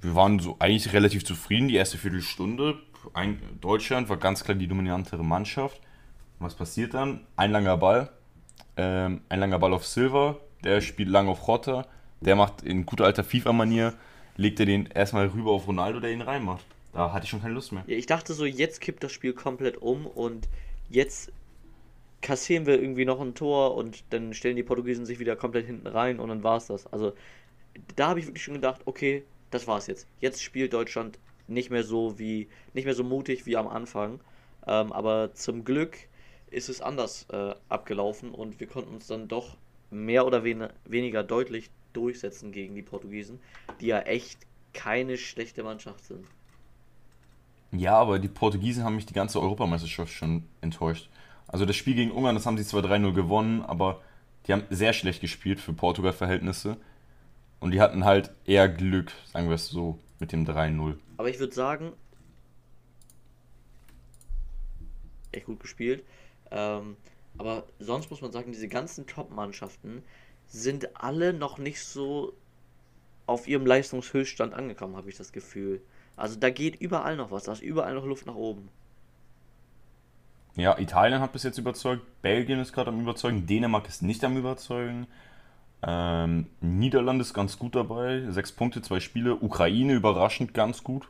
wir 0.00 0.14
waren 0.14 0.38
so 0.38 0.56
eigentlich 0.58 0.92
relativ 0.92 1.24
zufrieden, 1.24 1.68
die 1.68 1.76
erste 1.76 1.98
Viertelstunde. 1.98 2.78
Ein, 3.12 3.40
Deutschland 3.60 4.08
war 4.08 4.16
ganz 4.18 4.44
klar 4.44 4.56
die 4.56 4.68
dominantere 4.68 5.24
Mannschaft. 5.24 5.80
Und 6.38 6.46
was 6.46 6.54
passiert 6.54 6.94
dann? 6.94 7.20
Ein 7.36 7.50
langer 7.52 7.76
Ball, 7.76 8.10
ähm, 8.76 9.22
ein 9.28 9.40
langer 9.40 9.58
Ball 9.58 9.72
auf 9.72 9.86
Silver, 9.86 10.38
der 10.64 10.80
spielt 10.80 11.08
lang 11.08 11.28
auf 11.28 11.46
Rotter, 11.48 11.86
der 12.20 12.36
macht 12.36 12.62
in 12.62 12.86
guter 12.86 13.04
alter 13.04 13.24
FIFA-Manier, 13.24 13.94
legt 14.40 14.58
er 14.58 14.66
den 14.66 14.86
erstmal 14.86 15.26
rüber 15.26 15.50
auf 15.50 15.68
Ronaldo, 15.68 16.00
der 16.00 16.12
ihn 16.12 16.22
reinmacht. 16.22 16.64
Da 16.92 17.12
hatte 17.12 17.24
ich 17.24 17.30
schon 17.30 17.42
keine 17.42 17.54
Lust 17.54 17.72
mehr. 17.72 17.84
Ja, 17.86 17.96
ich 17.96 18.06
dachte 18.06 18.32
so, 18.32 18.44
jetzt 18.46 18.80
kippt 18.80 19.04
das 19.04 19.12
Spiel 19.12 19.34
komplett 19.34 19.76
um 19.76 20.06
und 20.06 20.48
jetzt 20.88 21.30
kassieren 22.22 22.66
wir 22.66 22.80
irgendwie 22.80 23.04
noch 23.04 23.20
ein 23.20 23.34
Tor 23.34 23.76
und 23.76 24.02
dann 24.10 24.34
stellen 24.34 24.56
die 24.56 24.62
Portugiesen 24.62 25.04
sich 25.06 25.18
wieder 25.18 25.36
komplett 25.36 25.66
hinten 25.66 25.86
rein 25.86 26.18
und 26.18 26.30
dann 26.30 26.42
war 26.42 26.56
es 26.56 26.66
das. 26.66 26.86
Also 26.92 27.12
da 27.96 28.08
habe 28.08 28.20
ich 28.20 28.26
wirklich 28.26 28.42
schon 28.42 28.54
gedacht, 28.54 28.80
okay, 28.86 29.24
das 29.50 29.66
war's 29.66 29.86
jetzt. 29.86 30.06
Jetzt 30.20 30.42
spielt 30.42 30.72
Deutschland 30.72 31.18
nicht 31.46 31.70
mehr 31.70 31.84
so 31.84 32.18
wie, 32.18 32.48
nicht 32.72 32.86
mehr 32.86 32.94
so 32.94 33.04
mutig 33.04 33.46
wie 33.46 33.56
am 33.56 33.68
Anfang. 33.68 34.20
Ähm, 34.66 34.92
aber 34.92 35.34
zum 35.34 35.64
Glück 35.64 35.96
ist 36.50 36.68
es 36.68 36.80
anders 36.80 37.26
äh, 37.30 37.54
abgelaufen 37.68 38.32
und 38.32 38.58
wir 38.58 38.66
konnten 38.66 38.94
uns 38.94 39.06
dann 39.06 39.28
doch 39.28 39.56
mehr 39.90 40.26
oder 40.26 40.44
wen 40.44 40.68
weniger 40.84 41.22
deutlich 41.22 41.70
durchsetzen 41.92 42.52
gegen 42.52 42.74
die 42.74 42.82
Portugiesen, 42.82 43.40
die 43.80 43.86
ja 43.86 44.00
echt 44.00 44.38
keine 44.72 45.16
schlechte 45.16 45.62
Mannschaft 45.62 46.04
sind. 46.04 46.26
Ja, 47.72 47.96
aber 47.96 48.18
die 48.18 48.28
Portugiesen 48.28 48.84
haben 48.84 48.96
mich 48.96 49.06
die 49.06 49.14
ganze 49.14 49.40
Europameisterschaft 49.40 50.12
schon 50.12 50.44
enttäuscht. 50.60 51.08
Also 51.46 51.66
das 51.66 51.76
Spiel 51.76 51.94
gegen 51.94 52.10
Ungarn, 52.10 52.34
das 52.34 52.46
haben 52.46 52.56
sie 52.56 52.64
zwar 52.64 52.82
3-0 52.82 53.12
gewonnen, 53.12 53.62
aber 53.62 54.02
die 54.46 54.52
haben 54.52 54.64
sehr 54.70 54.92
schlecht 54.92 55.20
gespielt 55.20 55.60
für 55.60 55.72
Portugal-Verhältnisse. 55.72 56.76
Und 57.60 57.72
die 57.72 57.80
hatten 57.80 58.04
halt 58.04 58.30
eher 58.44 58.68
Glück, 58.68 59.12
sagen 59.32 59.48
wir 59.48 59.54
es 59.54 59.68
so, 59.68 59.98
mit 60.18 60.32
dem 60.32 60.46
3-0. 60.46 60.96
Aber 61.18 61.28
ich 61.28 61.38
würde 61.38 61.54
sagen, 61.54 61.92
echt 65.32 65.46
gut 65.46 65.60
gespielt. 65.60 66.04
Ähm, 66.50 66.96
aber 67.38 67.64
sonst 67.78 68.10
muss 68.10 68.22
man 68.22 68.32
sagen, 68.32 68.52
diese 68.52 68.68
ganzen 68.68 69.06
Top-Mannschaften 69.06 70.02
sind 70.50 71.00
alle 71.02 71.32
noch 71.32 71.58
nicht 71.58 71.82
so 71.82 72.34
auf 73.26 73.46
ihrem 73.48 73.64
Leistungshöchststand 73.64 74.52
angekommen, 74.52 74.96
habe 74.96 75.08
ich 75.08 75.16
das 75.16 75.32
Gefühl. 75.32 75.80
Also 76.16 76.38
da 76.38 76.50
geht 76.50 76.80
überall 76.80 77.16
noch 77.16 77.30
was, 77.30 77.44
da 77.44 77.52
ist 77.52 77.62
überall 77.62 77.94
noch 77.94 78.04
Luft 78.04 78.26
nach 78.26 78.34
oben. 78.34 78.68
Ja, 80.56 80.76
Italien 80.78 81.20
hat 81.20 81.32
bis 81.32 81.44
jetzt 81.44 81.58
überzeugt, 81.58 82.02
Belgien 82.22 82.58
ist 82.58 82.72
gerade 82.72 82.90
am 82.90 83.00
Überzeugen, 83.00 83.46
Dänemark 83.46 83.88
ist 83.88 84.02
nicht 84.02 84.24
am 84.24 84.36
Überzeugen. 84.36 85.06
Ähm, 85.82 86.46
Niederlande 86.60 87.22
ist 87.22 87.32
ganz 87.32 87.58
gut 87.58 87.74
dabei, 87.74 88.24
sechs 88.28 88.52
Punkte, 88.52 88.82
zwei 88.82 89.00
Spiele. 89.00 89.36
Ukraine 89.36 89.94
überraschend 89.94 90.52
ganz 90.52 90.84
gut. 90.84 91.08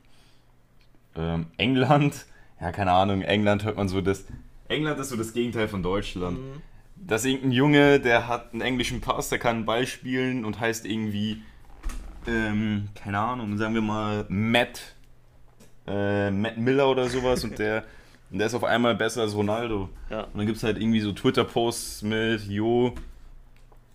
Ähm, 1.17 1.47
England, 1.57 2.27
ja, 2.61 2.71
keine 2.71 2.93
Ahnung, 2.93 3.23
England 3.23 3.65
hört 3.65 3.79
man 3.79 3.89
so 3.89 4.01
das. 4.01 4.27
England 4.69 5.01
ist 5.01 5.09
so 5.09 5.17
das 5.17 5.33
Gegenteil 5.33 5.67
von 5.67 5.83
Deutschland. 5.83 6.39
Dass 7.07 7.25
irgendein 7.25 7.53
Junge, 7.53 8.01
der 8.01 8.29
hat 8.29 8.53
einen 8.53 8.61
englischen 8.61 9.01
Pass, 9.01 9.29
der 9.29 9.39
kann 9.39 9.57
einen 9.57 9.65
Ball 9.65 9.87
spielen 9.87 10.45
und 10.45 10.61
heißt 10.61 10.87
irgendwie, 10.87 11.43
ähm, 12.27 12.89
keine 12.95 13.19
Ahnung, 13.19 13.57
sagen 13.57 13.75
wir 13.75 13.81
mal 13.81 14.27
Matt, 14.29 14.95
äh, 15.87 16.31
Matt 16.31 16.59
Miller 16.59 16.89
oder 16.89 17.09
sowas 17.09 17.43
und 17.45 17.59
der, 17.59 17.85
und 18.31 18.39
der 18.39 18.47
ist 18.47 18.55
auf 18.55 18.65
einmal 18.65 18.95
besser 18.95 19.23
als 19.23 19.35
Ronaldo. 19.35 19.89
Ja. 20.11 20.25
Und 20.25 20.37
dann 20.37 20.47
gibt 20.47 20.59
es 20.59 20.63
halt 20.63 20.79
irgendwie 20.79 21.01
so 21.01 21.13
Twitter-Posts 21.13 22.03
mit, 22.03 22.43
jo, 22.47 22.95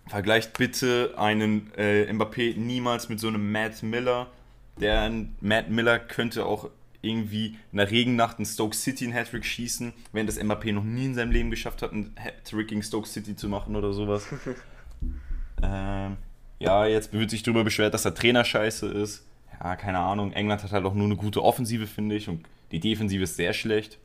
vergleicht 0.08 0.56
bitte 0.58 1.14
einen 1.16 1.72
äh, 1.76 2.10
Mbappé 2.12 2.56
niemals 2.56 3.08
mit 3.08 3.20
so 3.20 3.28
einem 3.28 3.50
Matt 3.50 3.82
Miller. 3.82 4.26
Der 4.80 5.10
Matt 5.40 5.70
Miller 5.70 5.98
könnte 5.98 6.44
auch 6.44 6.70
irgendwie 7.02 7.56
in 7.72 7.78
der 7.78 7.90
Regennacht 7.90 8.38
in 8.38 8.44
Stoke 8.44 8.74
City 8.76 9.04
einen 9.04 9.14
Hattrick 9.14 9.44
schießen, 9.44 9.92
während 10.12 10.28
das 10.28 10.40
Mbappé 10.40 10.72
noch 10.72 10.84
nie 10.84 11.06
in 11.06 11.14
seinem 11.14 11.30
Leben 11.30 11.50
geschafft 11.50 11.82
hat, 11.82 11.92
einen 11.92 12.12
Hattrick 12.16 12.68
gegen 12.68 12.82
Stoke 12.82 13.08
City 13.08 13.36
zu 13.36 13.48
machen 13.48 13.76
oder 13.76 13.92
sowas. 13.92 14.26
ähm, 15.62 16.16
ja, 16.58 16.86
jetzt 16.86 17.12
wird 17.12 17.30
sich 17.30 17.42
darüber 17.42 17.64
beschwert, 17.64 17.94
dass 17.94 18.02
der 18.02 18.14
Trainer 18.14 18.44
scheiße 18.44 18.86
ist. 18.88 19.26
Ja, 19.60 19.76
keine 19.76 19.98
Ahnung. 19.98 20.32
England 20.32 20.62
hat 20.62 20.72
halt 20.72 20.84
auch 20.84 20.94
nur 20.94 21.06
eine 21.06 21.16
gute 21.16 21.42
Offensive, 21.42 21.86
finde 21.86 22.14
ich, 22.16 22.28
und 22.28 22.46
die 22.72 22.80
Defensive 22.80 23.22
ist 23.22 23.36
sehr 23.36 23.52
schlecht. 23.52 23.98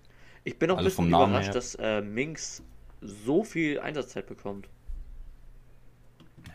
Ich 0.43 0.57
bin 0.57 0.71
auch 0.71 0.77
Also 0.77 0.87
ein 0.87 0.91
bisschen 0.91 1.07
überrascht, 1.07 1.47
her. 1.47 1.53
dass 1.53 1.75
äh, 1.75 2.01
Minx 2.01 2.63
so 3.01 3.43
viel 3.43 3.79
Einsatzzeit 3.79 4.27
bekommt. 4.27 4.67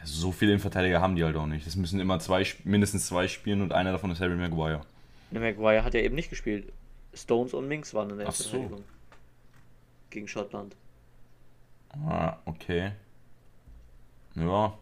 So 0.04 0.32
viele 0.32 0.52
Innenverteidiger 0.52 1.00
haben 1.00 1.16
die 1.16 1.24
halt 1.24 1.36
auch 1.36 1.46
nicht. 1.46 1.66
Es 1.66 1.76
müssen 1.76 2.00
immer 2.00 2.18
zwei, 2.20 2.46
mindestens 2.64 3.06
zwei 3.06 3.28
spielen 3.28 3.62
und 3.62 3.72
einer 3.72 3.92
davon 3.92 4.10
ist 4.10 4.20
Harry 4.20 4.36
Maguire. 4.36 4.82
Der 5.30 5.40
Maguire 5.40 5.84
hat 5.84 5.94
ja 5.94 6.00
eben 6.00 6.14
nicht 6.14 6.30
gespielt. 6.30 6.72
Stones 7.14 7.54
und 7.54 7.68
Minx 7.68 7.94
waren 7.94 8.10
in 8.10 8.18
der 8.18 8.28
Ach 8.28 8.32
so. 8.32 8.48
Verteidigung. 8.50 8.84
Gegen 10.10 10.28
Schottland. 10.28 10.76
Ah, 12.06 12.36
okay. 12.44 12.92
Ja. 14.34 14.78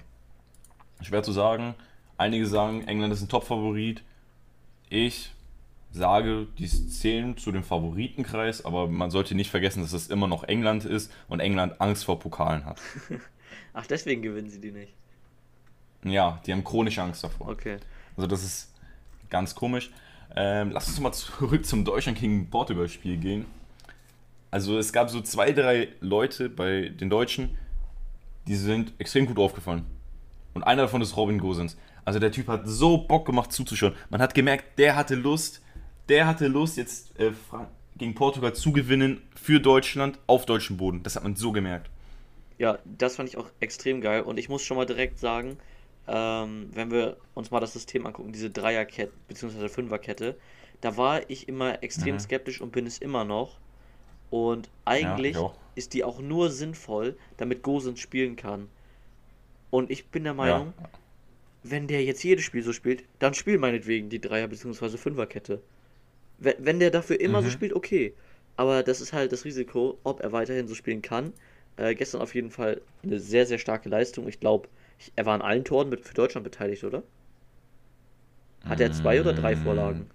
Schwer 1.01 1.23
zu 1.23 1.33
sagen. 1.33 1.75
Einige 2.17 2.47
sagen, 2.47 2.87
England 2.87 3.13
ist 3.13 3.23
ein 3.23 3.29
Top-Favorit. 3.29 4.03
Ich 4.89 5.33
sage, 5.91 6.49
die 6.59 6.69
zählen 6.69 7.37
zu 7.37 7.53
dem 7.53 7.63
Favoritenkreis, 7.63 8.65
aber 8.65 8.89
man 8.89 9.11
sollte 9.11 9.35
nicht 9.35 9.51
vergessen, 9.51 9.81
dass 9.81 9.93
es 9.93 10.09
immer 10.09 10.27
noch 10.27 10.45
England 10.45 10.85
ist 10.85 11.13
und 11.29 11.41
England 11.41 11.81
Angst 11.81 12.05
vor 12.05 12.19
Pokalen 12.19 12.65
hat. 12.65 12.81
Ach, 13.73 13.87
deswegen 13.87 14.23
gewinnen 14.23 14.51
sie 14.51 14.61
die 14.61 14.73
nicht. 14.73 14.93
Ja, 16.05 16.41
die 16.45 16.53
haben 16.53 16.65
chronische 16.65 17.03
Angst 17.03 17.23
davor. 17.25 17.49
Okay. 17.49 17.79
Also 18.17 18.27
das 18.27 18.43
ist 18.43 18.73
ganz 19.31 19.55
komisch. 19.55 19.91
Ähm, 20.37 20.71
lass 20.73 20.89
uns 20.89 21.01
mal 21.01 21.13
zurück 21.13 21.65
zum 21.65 21.85
Deutschland 21.85 22.19
gegen 22.19 22.51
Portugal 22.51 22.89
Spiel 22.89 23.17
gehen. 23.17 23.47
Also 24.51 24.79
es 24.79 24.93
gab 24.93 25.11
so 25.11 25.21
zwei, 25.21 25.53
drei 25.53 25.89
Leute 26.01 26.49
bei 26.49 26.89
den 26.89 27.11
Deutschen, 27.11 27.57
die 28.47 28.57
sind 28.57 28.93
extrem 28.99 29.27
gut 29.27 29.39
aufgefallen. 29.39 29.85
Und 30.55 30.63
einer 30.63 30.83
davon 30.83 31.03
ist 31.03 31.17
Robin 31.17 31.39
Gosens. 31.39 31.77
Also 32.05 32.19
der 32.19 32.31
Typ 32.31 32.49
hat 32.49 32.63
so 32.67 32.99
Bock 32.99 33.27
gemacht 33.27 33.53
zuzuschauen. 33.53 33.95
Man 34.11 34.21
hat 34.21 34.35
gemerkt, 34.35 34.79
der 34.79 34.95
hatte 34.95 35.15
Lust, 35.15 35.63
der 36.09 36.27
hatte 36.27 36.47
Lust 36.47 36.77
jetzt 36.77 37.19
äh, 37.19 37.33
gegen 37.97 38.15
Portugal 38.15 38.55
zu 38.55 38.73
gewinnen 38.73 39.23
für 39.35 39.61
Deutschland 39.61 40.19
auf 40.27 40.47
deutschem 40.47 40.77
Boden. 40.77 41.03
Das 41.03 41.17
hat 41.17 41.23
man 41.23 41.37
so 41.37 41.53
gemerkt. 41.53 41.91
Ja, 42.59 42.79
das 42.85 43.17
fand 43.17 43.29
ich 43.29 43.37
auch 43.37 43.51
extrem 43.61 44.01
geil. 44.01 44.23
Und 44.23 44.39
ich 44.39 44.49
muss 44.49 44.63
schon 44.63 44.77
mal 44.77 44.87
direkt 44.87 45.19
sagen, 45.19 45.57
ähm, 46.07 46.71
wenn 46.73 46.91
wir 46.91 47.17
uns 47.35 47.51
mal 47.51 47.61
das 47.61 47.73
System 47.73 48.07
angucken, 48.07 48.33
diese 48.33 48.51
Dreierkette 48.51 49.13
bzw. 49.29 49.69
Fünferkette, 49.69 50.37
da 50.81 50.97
war 50.97 51.29
ich 51.31 51.49
immer 51.49 51.83
extrem 51.83 52.17
Mhm. 52.17 52.21
skeptisch 52.21 52.61
und 52.61 52.73
bin 52.73 52.87
es 52.87 52.99
immer 52.99 53.25
noch. 53.25 53.59
Und 54.31 54.71
eigentlich 54.85 55.33
ich 55.33 55.37
auch. 55.39 55.57
ist 55.77 55.95
die 55.95 56.05
auch 56.05 56.21
nur 56.21 56.51
sinnvoll, 56.51 57.17
damit 57.37 57.63
Gosens 57.63 58.01
spielen 58.01 58.37
kann. 58.37 58.69
Und 59.71 59.91
ich 59.91 60.11
bin 60.11 60.25
der 60.25 60.35
Meinung, 60.35 60.73
wenn 61.63 61.87
der 61.89 62.05
jetzt 62.05 62.23
jedes 62.25 62.45
Spiel 62.45 62.63
so 62.63 62.73
spielt, 62.73 63.05
dann 63.19 63.35
spiel 63.35 63.59
meinetwegen 63.59 64.11
die 64.11 64.21
Dreier- 64.21 64.49
bzw. 64.49 64.97
Fünferkette. 64.99 65.63
Wenn, 66.39 66.57
wenn 66.59 66.81
der 66.81 66.91
dafür 66.91 67.21
immer 67.21 67.43
so 67.43 67.49
Mhm. 67.49 67.53
spielt, 67.53 67.73
okay. 67.75 68.15
Aber 68.57 68.83
das 68.83 69.01
ist 69.01 69.13
halt 69.13 69.33
das 69.33 69.45
Risiko, 69.45 69.99
ob 70.05 70.21
er 70.21 70.33
weiterhin 70.33 70.69
so 70.69 70.75
spielen 70.75 71.03
kann. 71.03 71.33
Äh, 71.77 71.95
gestern 71.95 72.23
auf 72.23 72.35
jeden 72.35 72.51
Fall 72.51 72.83
eine 73.03 73.19
sehr, 73.21 73.47
sehr 73.47 73.59
starke 73.59 73.89
Leistung. 73.89 74.29
Ich 74.29 74.41
glaube, 74.41 74.69
er 75.17 75.27
war 75.27 75.35
an 75.35 75.43
allen 75.43 75.65
Toren 75.65 75.89
mit, 75.89 76.01
für 76.01 76.15
Deutschland 76.15 76.45
beteiligt, 76.45 76.85
oder? 76.85 77.03
Hat 78.65 78.81
er 78.81 78.93
zwei 78.93 79.21
oder 79.21 79.33
drei 79.33 79.55
Mm. 79.57 79.59
Vorlagen? 79.59 80.11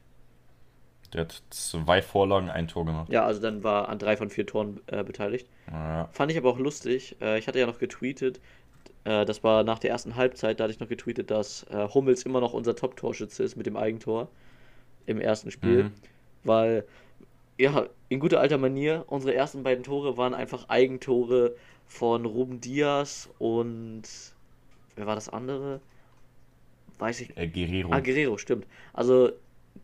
Der 1.13 1.22
hat 1.22 1.41
zwei 1.50 2.01
Vorlagen, 2.01 2.50
ein 2.50 2.67
Tor 2.67 2.86
gemacht. 2.86 3.10
Ja, 3.10 3.25
also 3.25 3.41
dann 3.41 3.63
war 3.63 3.89
an 3.89 3.98
drei 4.00 4.15
von 4.17 4.29
vier 4.29 4.46
Toren 4.46 4.79
äh, 4.88 5.03
beteiligt. 5.03 5.48
Ja. 5.72 6.08
Fand 6.12 6.31
ich 6.31 6.38
aber 6.38 6.50
auch 6.50 6.60
lustig. 6.60 7.15
Äh, 7.22 7.39
ich 7.39 7.48
hatte 7.48 7.60
ja 7.60 7.65
noch 7.65 7.79
getweetet, 7.79 8.39
äh, 9.05 9.25
das 9.25 9.43
war 9.43 9.63
nach 9.63 9.79
der 9.79 9.89
ersten 9.89 10.15
Halbzeit, 10.15 10.60
da 10.60 10.65
hatte 10.65 10.74
ich 10.74 10.79
noch 10.79 10.88
getweetet, 10.88 11.31
dass 11.31 11.63
äh, 11.72 11.88
Hummels 11.88 12.24
immer 12.24 12.41
noch 12.41 12.53
unser 12.53 12.75
Top-Torschütze 12.75 13.43
ist 13.43 13.55
mit 13.55 13.65
dem 13.65 13.77
Eigentor 13.77 14.29
im 15.05 15.19
ersten 15.19 15.50
Spiel. 15.51 15.86
Mhm. 15.86 15.91
Weil, 16.43 16.86
ja, 17.58 17.88
in 18.10 18.19
guter 18.19 18.39
alter 18.39 18.58
Manier, 18.58 19.03
unsere 19.08 19.34
ersten 19.34 19.63
beiden 19.63 19.84
Tore 19.84 20.17
waren 20.17 20.34
einfach 20.34 20.69
Eigentore 20.69 21.55
von 21.88 22.25
Ruben 22.25 22.62
Diaz 22.62 23.29
und 23.39 24.03
wer 25.00 25.08
war 25.08 25.15
das 25.15 25.29
andere? 25.29 25.82
Weiß 27.00 27.22
ich. 27.22 27.36
Äh, 27.38 27.48
Guerrero. 27.48 27.91
Ah, 27.91 28.00
Guerrero, 28.00 28.38
stimmt. 28.38 28.68
Also, 28.94 29.32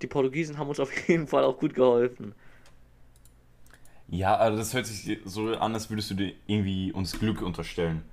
die 0.02 0.08
Portugiesen 0.08 0.58
haben 0.58 0.70
uns 0.70 0.80
auf 0.80 0.92
jeden 1.08 1.28
Fall 1.28 1.44
auch 1.44 1.58
gut 1.58 1.74
geholfen. 1.74 2.36
Ja, 4.08 4.36
also 4.36 4.58
das 4.58 4.74
hört 4.74 4.86
sich 4.86 5.20
so 5.26 5.56
an, 5.56 5.74
als 5.74 5.90
würdest 5.90 6.12
du 6.12 6.16
dir 6.16 6.34
irgendwie 6.46 6.92
uns 6.92 7.18
Glück 7.18 7.42
unterstellen. 7.42 8.04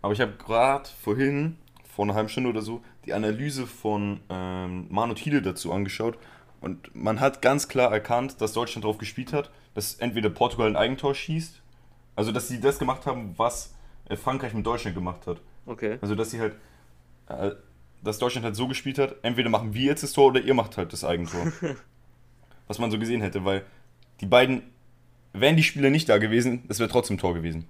Aber 0.00 0.14
ich 0.14 0.20
habe 0.20 0.32
gerade 0.32 0.88
vorhin, 1.02 1.58
vor 1.84 2.06
einer 2.06 2.14
halben 2.14 2.30
Stunde 2.30 2.48
oder 2.48 2.62
so, 2.62 2.82
die 3.04 3.12
Analyse 3.12 3.66
von 3.66 4.20
ähm, 4.30 4.86
Manu 4.88 5.14
Thiele 5.14 5.42
dazu 5.42 5.72
angeschaut. 5.72 6.16
Und 6.60 6.94
man 6.94 7.20
hat 7.20 7.42
ganz 7.42 7.68
klar 7.68 7.92
erkannt, 7.92 8.40
dass 8.40 8.52
Deutschland 8.54 8.84
darauf 8.84 8.98
gespielt 8.98 9.32
hat, 9.32 9.50
dass 9.74 9.96
entweder 9.96 10.30
Portugal 10.30 10.68
ein 10.68 10.76
Eigentor 10.76 11.14
schießt, 11.14 11.60
also 12.16 12.32
dass 12.32 12.48
sie 12.48 12.60
das 12.60 12.78
gemacht 12.78 13.04
haben, 13.04 13.34
was 13.36 13.74
äh, 14.08 14.16
Frankreich 14.16 14.54
mit 14.54 14.64
Deutschland 14.64 14.96
gemacht 14.96 15.26
hat. 15.26 15.40
Okay. 15.66 15.98
Also 16.00 16.14
dass 16.14 16.30
sie 16.30 16.40
halt, 16.40 16.54
äh, 17.28 17.50
dass 18.02 18.18
Deutschland 18.18 18.44
halt 18.44 18.56
so 18.56 18.66
gespielt 18.68 18.98
hat, 18.98 19.16
entweder 19.22 19.48
machen 19.48 19.74
wir 19.74 19.84
jetzt 19.84 20.02
das 20.02 20.12
Tor 20.12 20.28
oder 20.28 20.40
ihr 20.40 20.54
macht 20.54 20.76
halt 20.76 20.92
das 20.92 21.04
Eigentor. 21.04 21.52
Was 22.68 22.78
man 22.78 22.90
so 22.90 22.98
gesehen 22.98 23.20
hätte, 23.20 23.44
weil 23.44 23.64
die 24.20 24.26
beiden, 24.26 24.62
wären 25.32 25.56
die 25.56 25.62
Spieler 25.62 25.90
nicht 25.90 26.08
da 26.08 26.18
gewesen, 26.18 26.64
das 26.68 26.78
wäre 26.78 26.88
trotzdem 26.88 27.18
Tor 27.18 27.34
gewesen. 27.34 27.66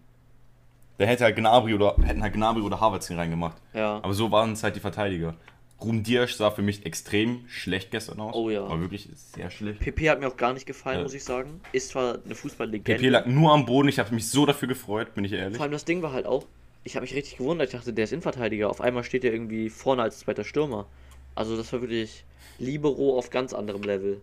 Da 0.99 1.07
hätte 1.07 1.25
halt 1.25 1.37
Gnabry 1.37 1.75
oder 1.75 1.97
hätten 2.05 2.23
halt 2.23 2.35
Gnabry 2.35 2.61
oder 2.61 2.81
Havertz 2.81 3.09
den 3.09 3.19
reingemacht. 3.19 3.57
Ja. 3.73 3.97
Aber 4.03 4.15
so 4.15 4.31
waren 4.31 4.53
es 4.53 4.63
halt 4.63 4.77
die 4.77 4.81
Verteidiger. 4.81 5.35
Ruben 5.81 6.05
Dias 6.05 6.37
sah 6.37 6.51
für 6.53 6.63
mich 6.63 6.87
extrem 6.87 7.41
schlecht 7.49 7.91
gestern 7.91 8.21
aus. 8.21 8.35
Oh 8.37 8.51
ja. 8.51 8.69
War 8.69 8.81
wirklich 8.81 9.09
sehr 9.15 9.51
schlecht. 9.51 9.81
PP 9.81 10.11
hat 10.11 10.21
mir 10.21 10.29
auch 10.29 10.37
gar 10.37 10.53
nicht 10.53 10.67
gefallen, 10.67 10.99
Ja. 10.99 11.03
muss 11.03 11.15
ich 11.15 11.25
sagen. 11.25 11.61
Ist 11.73 11.89
zwar 11.91 12.19
eine 12.25 12.35
Fußballlegende. 12.37 12.95
PP 12.95 13.09
lag 13.09 13.27
nur 13.27 13.53
am 13.53 13.67
Boden, 13.67 13.89
ich 13.89 13.99
habe 13.99 14.15
mich 14.15 14.29
so 14.29 14.47
dafür 14.47 14.69
gefreut, 14.69 15.15
bin 15.15 15.25
ich 15.25 15.33
ehrlich. 15.33 15.57
Vor 15.57 15.65
allem 15.65 15.73
das 15.73 15.85
Ding 15.85 16.03
war 16.03 16.13
halt 16.13 16.27
auch, 16.27 16.47
ich 16.85 16.97
habe 16.97 17.05
mich 17.05 17.15
richtig 17.15 17.37
gewundert. 17.37 17.69
Ich 17.69 17.75
dachte, 17.75 17.93
der 17.93 18.05
ist 18.05 18.13
Innenverteidiger. 18.13 18.69
Auf 18.69 18.81
einmal 18.81 19.05
steht 19.05 19.25
er 19.25 19.33
irgendwie 19.33 19.71
vorne 19.71 20.03
als 20.03 20.21
zweiter 20.21 20.45
Stürmer. 20.45 20.87
Also 21.35 21.57
das 21.57 21.73
war 21.73 21.81
wirklich 21.81 22.25
Libero 22.59 23.19
auf 23.19 23.31
ganz 23.31 23.53
anderem 23.53 23.83
Level. 23.83 24.21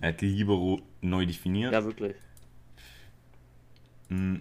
Er 0.00 0.10
hat 0.10 0.20
Libero 0.20 0.80
neu 1.00 1.26
definiert. 1.26 1.72
Ja, 1.72 1.84
wirklich. 1.84 2.14
Mm, 4.08 4.36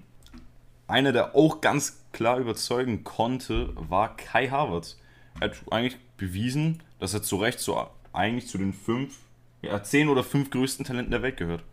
Einer, 0.87 1.11
der 1.11 1.35
auch 1.35 1.61
ganz 1.61 2.03
klar 2.11 2.37
überzeugen 2.37 3.03
konnte, 3.03 3.73
war 3.75 4.15
Kai 4.15 4.49
Havertz. 4.49 4.99
Er 5.39 5.49
hat 5.49 5.57
eigentlich 5.71 5.97
bewiesen, 6.17 6.83
dass 6.99 7.13
er 7.13 7.23
zu 7.23 7.37
Recht 7.37 7.59
so 7.59 7.89
eigentlich 8.13 8.47
zu 8.47 8.57
den 8.57 8.73
fünf, 8.73 9.17
ja, 9.61 9.81
zehn 9.83 10.09
oder 10.09 10.23
fünf 10.23 10.49
größten 10.49 10.85
Talenten 10.85 11.11
der 11.11 11.21
Welt 11.21 11.37
gehört. 11.37 11.63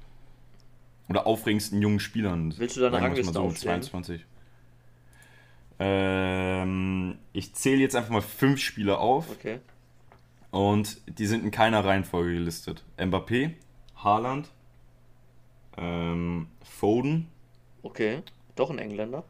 Oder 1.08 1.26
aufregendsten 1.26 1.82
jungen 1.82 2.00
Spielern. 2.00 2.54
Willst 2.56 2.76
du 2.76 2.80
da 2.80 2.87
eine 2.87 2.96
sagen 2.96 3.16
wir's 3.16 3.26
Rangliste 3.26 3.40
aufstellen? 3.40 3.82
22. 3.82 4.25
Ähm, 5.78 7.18
ich 7.32 7.54
zähle 7.54 7.80
jetzt 7.80 7.96
einfach 7.96 8.11
mal 8.11 8.23
fünf 8.23 8.61
Spieler 8.61 9.00
auf. 9.00 9.30
Okay. 9.30 9.61
Und 10.50 11.00
die 11.18 11.26
sind 11.26 11.44
in 11.44 11.50
keiner 11.50 11.84
Reihenfolge 11.84 12.32
gelistet. 12.34 12.84
Mbappé, 12.96 13.54
Haaland, 13.96 14.49
ähm, 15.76 16.46
Foden. 16.62 17.28
Okay. 17.82 18.23
Doch 18.54 18.70
ein 18.70 18.78
Engländer. 18.78 19.25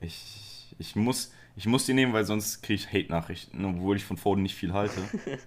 Ich, 0.00 0.74
ich, 0.78 0.96
muss, 0.96 1.32
ich 1.56 1.66
muss 1.66 1.86
die 1.86 1.94
nehmen, 1.94 2.12
weil 2.12 2.24
sonst 2.24 2.62
kriege 2.62 2.74
ich 2.74 2.88
Hate-Nachrichten, 2.92 3.64
obwohl 3.64 3.96
ich 3.96 4.04
von 4.04 4.16
Foden 4.16 4.42
nicht 4.42 4.56
viel 4.56 4.72
halte. 4.72 5.00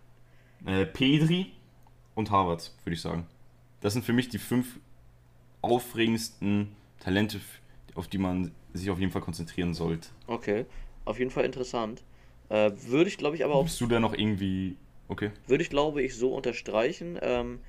äh, 0.65 0.85
Pedri 0.85 1.51
und 2.15 2.31
Havertz, 2.31 2.73
würde 2.85 2.95
ich 2.95 3.01
sagen. 3.01 3.27
Das 3.81 3.93
sind 3.93 4.05
für 4.05 4.13
mich 4.13 4.29
die 4.29 4.39
fünf 4.39 4.79
aufregendsten 5.61 6.75
Talente, 6.99 7.39
auf 7.95 8.07
die 8.07 8.17
man 8.17 8.51
sich 8.73 8.89
auf 8.89 8.99
jeden 8.99 9.11
Fall 9.11 9.21
konzentrieren 9.21 9.73
sollte. 9.73 10.09
Okay. 10.27 10.65
Auf 11.05 11.19
jeden 11.19 11.31
Fall 11.31 11.45
interessant. 11.45 12.03
Äh, 12.49 12.71
würde 12.87 13.09
ich, 13.09 13.17
glaube 13.17 13.35
ich, 13.35 13.43
aber 13.43 13.55
auch 13.55 13.63
Bist 13.63 13.79
du 13.81 13.87
da 13.87 13.99
noch 13.99 14.13
irgendwie. 14.13 14.75
Okay. 15.09 15.31
würde 15.47 15.63
ich, 15.63 15.69
glaube 15.69 16.01
ich, 16.01 16.15
so 16.15 16.33
unterstreichen. 16.33 17.17
Ähm, 17.21 17.59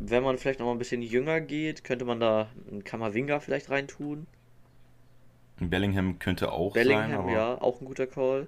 wenn 0.00 0.22
man 0.22 0.38
vielleicht 0.38 0.60
noch 0.60 0.66
mal 0.66 0.72
ein 0.72 0.78
bisschen 0.78 1.02
jünger 1.02 1.40
geht, 1.40 1.82
könnte 1.82 2.04
man 2.04 2.20
da 2.20 2.48
einen 2.70 2.84
Kamavinga 2.84 3.40
vielleicht 3.40 3.70
reintun. 3.70 4.26
Bellingham 5.58 6.18
könnte 6.18 6.52
auch 6.52 6.74
Bellingham, 6.74 7.10
sein, 7.10 7.18
aber 7.18 7.32
ja, 7.32 7.60
auch 7.60 7.80
ein 7.80 7.86
guter 7.86 8.06
Call. 8.06 8.46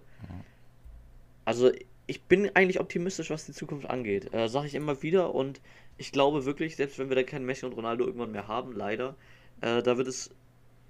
Also 1.44 1.72
ich 2.06 2.22
bin 2.22 2.50
eigentlich 2.54 2.78
optimistisch, 2.78 3.30
was 3.30 3.46
die 3.46 3.52
Zukunft 3.52 3.88
angeht. 3.88 4.32
Äh, 4.32 4.48
Sage 4.48 4.66
ich 4.68 4.74
immer 4.74 5.02
wieder 5.02 5.34
und 5.34 5.60
ich 6.00 6.12
glaube 6.12 6.46
wirklich, 6.46 6.76
selbst 6.76 6.98
wenn 6.98 7.10
wir 7.10 7.16
da 7.16 7.22
keinen 7.22 7.44
Messi 7.44 7.66
und 7.66 7.74
Ronaldo 7.74 8.06
irgendwann 8.06 8.32
mehr 8.32 8.48
haben, 8.48 8.72
leider, 8.72 9.16
äh, 9.60 9.82
da 9.82 9.98
wird 9.98 10.08
es 10.08 10.30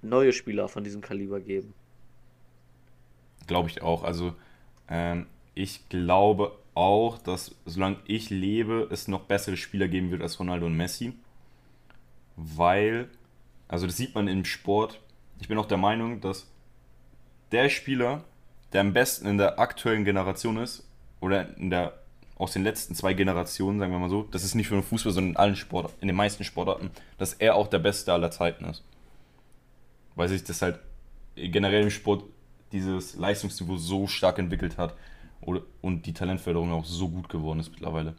neue 0.02 0.32
Spieler 0.32 0.68
von 0.68 0.84
diesem 0.84 1.00
Kaliber 1.00 1.40
geben. 1.40 1.74
glaube 3.48 3.68
ich 3.68 3.82
auch. 3.82 4.04
Also 4.04 4.34
ähm, 4.88 5.26
ich 5.54 5.88
glaube 5.88 6.56
auch, 6.74 7.18
dass 7.18 7.56
solange 7.66 7.96
ich 8.06 8.30
lebe, 8.30 8.88
es 8.92 9.08
noch 9.08 9.22
bessere 9.22 9.56
Spieler 9.56 9.88
geben 9.88 10.12
wird 10.12 10.22
als 10.22 10.38
Ronaldo 10.38 10.66
und 10.66 10.76
Messi. 10.76 11.12
Weil, 12.36 13.08
also 13.66 13.86
das 13.86 13.96
sieht 13.96 14.14
man 14.14 14.28
im 14.28 14.44
Sport. 14.44 15.00
Ich 15.40 15.48
bin 15.48 15.58
auch 15.58 15.66
der 15.66 15.76
Meinung, 15.76 16.20
dass 16.20 16.48
der 17.50 17.68
Spieler, 17.68 18.22
der 18.72 18.82
am 18.82 18.92
besten 18.92 19.26
in 19.26 19.38
der 19.38 19.58
aktuellen 19.58 20.04
Generation 20.04 20.56
ist, 20.56 20.88
oder 21.20 21.56
in 21.56 21.70
der 21.70 21.99
aus 22.40 22.54
den 22.54 22.64
letzten 22.64 22.94
zwei 22.94 23.12
Generationen, 23.12 23.78
sagen 23.78 23.92
wir 23.92 23.98
mal 23.98 24.08
so, 24.08 24.22
das 24.30 24.44
ist 24.44 24.54
nicht 24.54 24.70
nur 24.70 24.80
im 24.80 24.86
Fußball, 24.86 25.12
sondern 25.12 25.32
in 25.32 25.36
allen 25.36 25.56
Sport, 25.56 25.92
in 26.00 26.08
den 26.08 26.16
meisten 26.16 26.42
Sportarten, 26.42 26.90
dass 27.18 27.34
er 27.34 27.54
auch 27.54 27.68
der 27.68 27.80
Beste 27.80 28.14
aller 28.14 28.30
Zeiten 28.30 28.64
ist. 28.64 28.82
Weil 30.14 30.30
sich 30.30 30.42
das 30.42 30.62
halt 30.62 30.80
generell 31.36 31.82
im 31.82 31.90
Sport 31.90 32.24
dieses 32.72 33.14
Leistungsniveau 33.16 33.76
so 33.76 34.06
stark 34.06 34.38
entwickelt 34.38 34.78
hat 34.78 34.94
und 35.42 36.06
die 36.06 36.14
Talentförderung 36.14 36.72
auch 36.72 36.86
so 36.86 37.10
gut 37.10 37.28
geworden 37.28 37.60
ist 37.60 37.72
mittlerweile. 37.72 38.14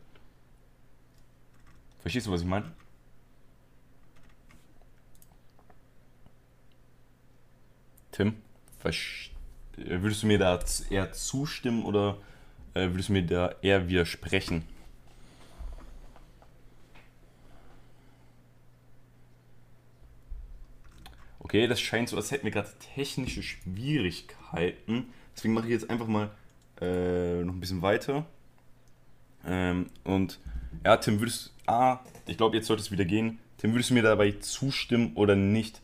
Verstehst 2.02 2.28
du, 2.28 2.32
was 2.32 2.42
ich 2.42 2.48
meine? 2.48 2.72
Tim, 8.12 8.36
würdest 9.78 10.22
du 10.22 10.28
mir 10.28 10.38
da 10.38 10.60
eher 10.92 11.12
zustimmen 11.12 11.84
oder 11.84 12.18
äh, 12.74 12.88
würdest 12.90 13.10
du 13.10 13.14
mir 13.14 13.26
da 13.26 13.56
eher 13.62 13.88
widersprechen? 13.88 14.64
Okay, 21.40 21.68
das 21.68 21.82
scheint 21.82 22.10
so, 22.10 22.16
als 22.16 22.32
hätten 22.32 22.46
wir 22.46 22.52
gerade 22.52 22.70
technische 22.96 23.44
Schwierigkeiten. 23.44 25.08
Deswegen 25.36 25.54
mache 25.54 25.66
ich 25.66 25.72
jetzt 25.72 25.90
einfach 25.90 26.08
mal 26.08 26.32
äh, 26.80 27.44
noch 27.44 27.54
ein 27.54 27.60
bisschen 27.60 27.82
weiter. 27.82 28.26
Ähm, 29.46 29.88
und 30.04 30.40
ja, 30.86 30.96
Tim, 30.98 31.20
würdest 31.20 31.52
Ah, 31.72 32.00
ich 32.28 32.36
glaube, 32.36 32.58
jetzt 32.58 32.68
sollte 32.68 32.82
es 32.82 32.92
wieder 32.92 33.06
gehen. 33.06 33.40
Tim, 33.58 33.72
würdest 33.72 33.92
du 33.92 33.94
mir 33.94 34.04
dabei 34.04 34.32
zustimmen 34.32 35.14
oder 35.16 35.38
nicht, 35.38 35.82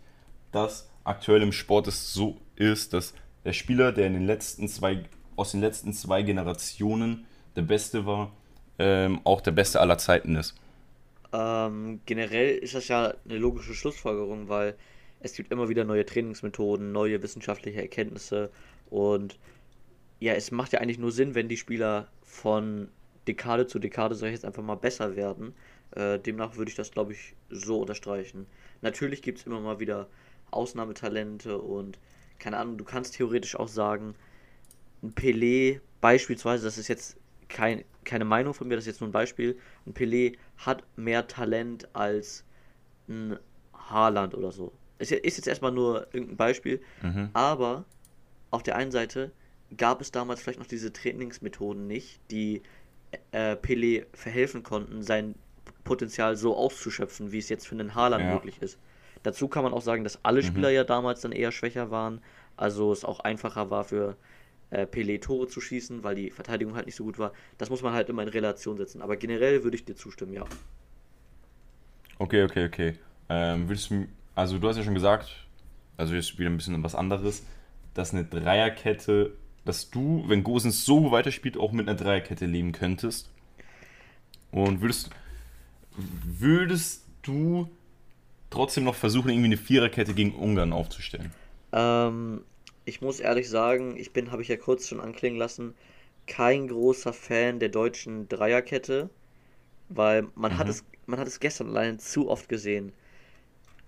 dass 0.52 0.90
aktuell 1.06 1.42
im 1.42 1.54
Sport 1.54 1.88
es 1.88 2.14
so 2.14 2.42
ist, 2.58 2.94
dass 2.94 3.14
der 3.46 3.54
Spieler, 3.54 3.94
der 3.94 4.08
in 4.08 4.14
den 4.14 4.26
letzten 4.26 4.68
zwei, 4.68 5.06
aus 5.38 5.52
den 5.52 5.62
letzten 5.62 5.94
zwei 5.94 6.22
Generationen 6.24 7.26
der 7.56 7.62
Beste 7.62 8.06
war, 8.06 8.32
ähm, 8.80 9.22
auch 9.24 9.40
der 9.40 9.52
Beste 9.52 9.80
aller 9.80 9.98
Zeiten 9.98 10.36
ist? 10.36 10.56
Ähm, 11.32 12.02
generell 12.06 12.58
ist 12.58 12.76
das 12.76 12.88
ja 12.90 13.14
eine 13.26 13.38
logische 13.38 13.74
Schlussfolgerung, 13.74 14.50
weil 14.50 14.76
es 15.20 15.34
gibt 15.34 15.52
immer 15.52 15.70
wieder 15.70 15.84
neue 15.84 16.06
Trainingsmethoden, 16.06 16.92
neue 16.92 17.22
wissenschaftliche 17.24 17.82
Erkenntnisse 17.82 18.50
und 18.90 19.40
ja, 20.20 20.34
es 20.34 20.52
macht 20.52 20.74
ja 20.74 20.80
eigentlich 20.80 21.00
nur 21.00 21.12
Sinn, 21.12 21.36
wenn 21.36 21.48
die 21.48 21.58
Spieler 21.58 22.08
von 22.24 22.90
Dekade 23.28 23.68
zu 23.68 23.80
Dekade, 23.80 24.16
sag 24.16 24.28
ich 24.28 24.34
jetzt 24.34 24.46
einfach 24.46 24.64
mal, 24.64 24.76
besser 24.76 25.16
werden. 25.16 25.54
Äh, 25.92 26.20
demnach 26.20 26.56
würde 26.56 26.70
ich 26.70 26.76
das, 26.76 26.92
glaube 26.92 27.14
ich, 27.14 27.36
so 27.50 27.82
unterstreichen. 27.82 28.48
Natürlich 28.82 29.22
gibt 29.22 29.40
es 29.40 29.46
immer 29.46 29.60
mal 29.60 29.80
wieder 29.80 30.08
Ausnahmetalente 30.50 31.58
und 31.58 32.00
keine 32.40 32.58
Ahnung, 32.58 32.78
du 32.78 32.84
kannst 32.84 33.16
theoretisch 33.16 33.56
auch 33.56 33.68
sagen, 33.68 34.16
ein 35.08 35.14
Pelé 35.16 35.80
beispielsweise, 36.02 36.66
das 36.66 36.78
ist 36.78 36.88
jetzt 36.88 37.18
kein, 37.48 37.84
keine 38.04 38.26
Meinung 38.26 38.54
von 38.54 38.68
mir, 38.68 38.76
das 38.76 38.84
ist 38.84 38.88
jetzt 38.94 39.02
nur 39.02 39.10
ein 39.10 39.14
Beispiel, 39.14 39.58
ein 39.86 39.94
Pelé 39.94 40.38
hat 40.58 40.84
mehr 40.96 41.28
Talent 41.28 41.88
als 41.96 42.44
ein 43.08 43.38
Haaland 43.74 44.36
oder 44.36 44.52
so. 44.52 44.74
Ist, 45.00 45.12
ist 45.12 45.38
jetzt 45.38 45.48
erstmal 45.48 45.72
nur 45.72 46.08
irgendein 46.14 46.38
Beispiel, 46.38 46.82
Mhm. 47.02 47.30
aber 47.34 47.86
auf 48.52 48.64
der 48.64 48.76
einen 48.76 48.92
Seite 48.92 49.32
gab 49.76 50.02
es 50.02 50.12
damals 50.12 50.42
vielleicht 50.42 50.60
noch 50.60 50.68
diese 50.68 50.92
Trainingsmethoden 50.94 51.88
nicht, 51.88 52.20
die 52.32 52.62
äh, 53.32 53.54
Pelé 53.56 54.06
verhelfen 54.14 54.64
konnten, 54.64 55.04
sein 55.04 55.36
Potenzial 55.84 56.36
so 56.36 56.56
auszuschöpfen, 56.56 57.32
wie 57.32 57.38
es 57.40 57.50
jetzt 57.50 57.68
für 57.68 57.76
einen 57.76 57.96
Haaland 57.96 58.26
Ja. 58.26 58.34
möglich 58.34 58.62
ist. 58.62 58.78
Dazu 59.24 59.48
kann 59.48 59.64
man 59.64 59.74
auch 59.74 59.82
sagen, 59.82 60.04
dass 60.04 60.24
alle 60.24 60.42
Mhm. 60.42 60.46
Spieler 60.46 60.70
ja 60.70 60.84
damals 60.84 61.22
dann 61.22 61.32
eher 61.32 61.52
schwächer 61.52 61.92
waren, 61.92 62.22
also 62.56 62.92
es 62.92 63.04
auch 63.06 63.20
einfacher 63.20 63.70
war 63.70 63.84
für 63.84 64.16
äh, 64.70 64.86
Pelé 64.86 65.22
Tore 65.22 65.48
zu 65.48 65.62
schießen, 65.62 66.04
weil 66.04 66.16
die 66.16 66.32
Verteidigung 66.32 66.76
halt 66.76 66.86
nicht 66.86 66.96
so 66.96 67.04
gut 67.04 67.20
war. 67.20 67.32
Das 67.58 67.70
muss 67.70 67.82
man 67.82 67.94
halt 67.94 68.10
immer 68.10 68.24
in 68.24 68.30
Relation 68.30 68.78
setzen. 68.78 69.02
Aber 69.02 69.16
generell 69.16 69.64
würde 69.64 69.76
ich 69.76 69.86
dir 69.86 69.96
zustimmen, 69.96 70.34
ja. 70.34 70.46
Okay, 72.20 72.44
okay, 72.44 72.66
okay. 72.66 72.94
Ähm, 73.30 73.68
würdest 73.68 73.92
du, 73.92 74.08
also 74.36 74.58
du 74.58 74.68
hast 74.68 74.78
ja 74.78 74.84
schon 74.84 74.94
gesagt, 74.94 75.30
also 75.98 76.14
jetzt 76.14 76.38
wieder 76.38 76.50
ein 76.50 76.58
bisschen 76.58 76.82
was 76.84 76.96
anderes, 76.96 77.44
dass 77.94 78.14
eine 78.14 78.26
Dreierkette, 78.26 79.34
dass 79.66 79.90
du, 79.90 80.24
wenn 80.28 80.44
Gosens 80.44 80.86
so 80.86 81.12
weiterspielt, 81.12 81.58
auch 81.58 81.72
mit 81.72 81.88
einer 81.88 81.98
Dreierkette 81.98 82.46
leben 82.46 82.72
könntest. 82.72 83.30
Und 84.52 84.82
würdest, 84.82 85.10
würdest 85.96 87.06
du 87.22 87.70
trotzdem 88.50 88.86
noch 88.86 88.96
versuchen, 88.96 89.30
irgendwie 89.30 89.48
eine 89.48 89.58
Viererkette 89.58 90.14
gegen 90.14 90.34
Ungarn 90.36 90.74
aufzustellen? 90.74 91.32
Ähm, 91.74 92.42
ich 92.88 93.02
muss 93.02 93.20
ehrlich 93.22 93.50
sagen, 93.50 93.98
ich 93.98 94.14
bin, 94.14 94.32
habe 94.32 94.44
ich 94.44 94.50
ja 94.50 94.58
kurz 94.58 94.88
schon 94.90 95.02
anklingen 95.02 95.40
lassen, 95.40 95.76
kein 96.28 96.68
großer 96.70 97.14
Fan 97.14 97.60
der 97.60 97.70
deutschen 97.70 98.30
Dreierkette, 98.30 99.12
weil 99.90 100.28
man 100.36 100.58
hat 100.58 100.68
Mhm. 100.68 100.70
es, 100.70 100.86
man 101.08 101.20
hat 101.20 101.28
es 101.28 101.40
gestern 101.42 101.70
allein 101.70 102.00
zu 102.00 102.30
oft 102.30 102.50
gesehen. 102.50 102.94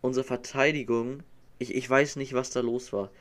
Unsere 0.01 0.25
Verteidigung, 0.25 1.23
ich, 1.59 1.75
ich 1.75 1.89
weiß 1.89 2.15
nicht, 2.17 2.33
was 2.33 2.51
da 2.51 2.61
los 2.61 2.93
war. 2.93 3.11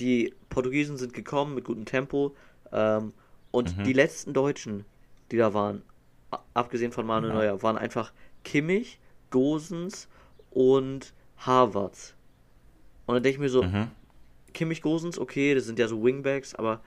Die 0.00 0.34
Portugiesen 0.50 0.96
sind 0.98 1.14
gekommen 1.14 1.54
mit 1.56 1.64
gutem 1.64 1.86
Tempo, 1.86 2.36
ähm, 2.72 3.14
und 3.52 3.76
Mhm. 3.78 3.86
die 3.86 3.94
letzten 3.94 4.34
Deutschen, 4.34 4.86
die 5.32 5.38
da 5.38 5.54
waren, 5.54 5.82
abgesehen 6.54 6.92
von 6.92 7.06
Manuel 7.06 7.32
Ja. 7.32 7.34
Neuer, 7.34 7.62
waren 7.62 7.78
einfach 7.78 8.12
Kimmich, 8.44 9.00
Gosens 9.30 10.08
und 10.50 11.14
Havertz. 11.38 12.16
Und 13.06 13.14
dann 13.14 13.22
denke 13.22 13.36
ich 13.36 13.40
mir 13.40 13.48
so, 13.48 13.68
Mhm. 13.68 13.90
Kimmich 14.56 14.82
Gosens, 14.82 15.18
okay, 15.18 15.54
das 15.54 15.66
sind 15.66 15.78
ja 15.78 15.86
so 15.86 16.02
Wingbacks, 16.02 16.54
aber 16.54 16.80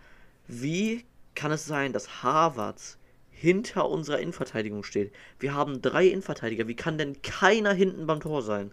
wie 0.48 1.06
kann 1.36 1.52
es 1.52 1.66
sein, 1.66 1.94
dass 1.94 2.24
Havertz 2.24 2.98
hinter 3.30 3.88
unserer 3.88 4.20
Innenverteidigung 4.20 4.84
steht? 4.84 5.14
Wir 5.40 5.54
haben 5.54 5.82
drei 5.82 6.08
Innenverteidiger, 6.08 6.68
wie 6.68 6.76
kann 6.76 6.98
denn 6.98 7.22
keiner 7.22 7.72
hinten 7.72 8.08
beim 8.08 8.20
Tor 8.20 8.42
sein? 8.42 8.72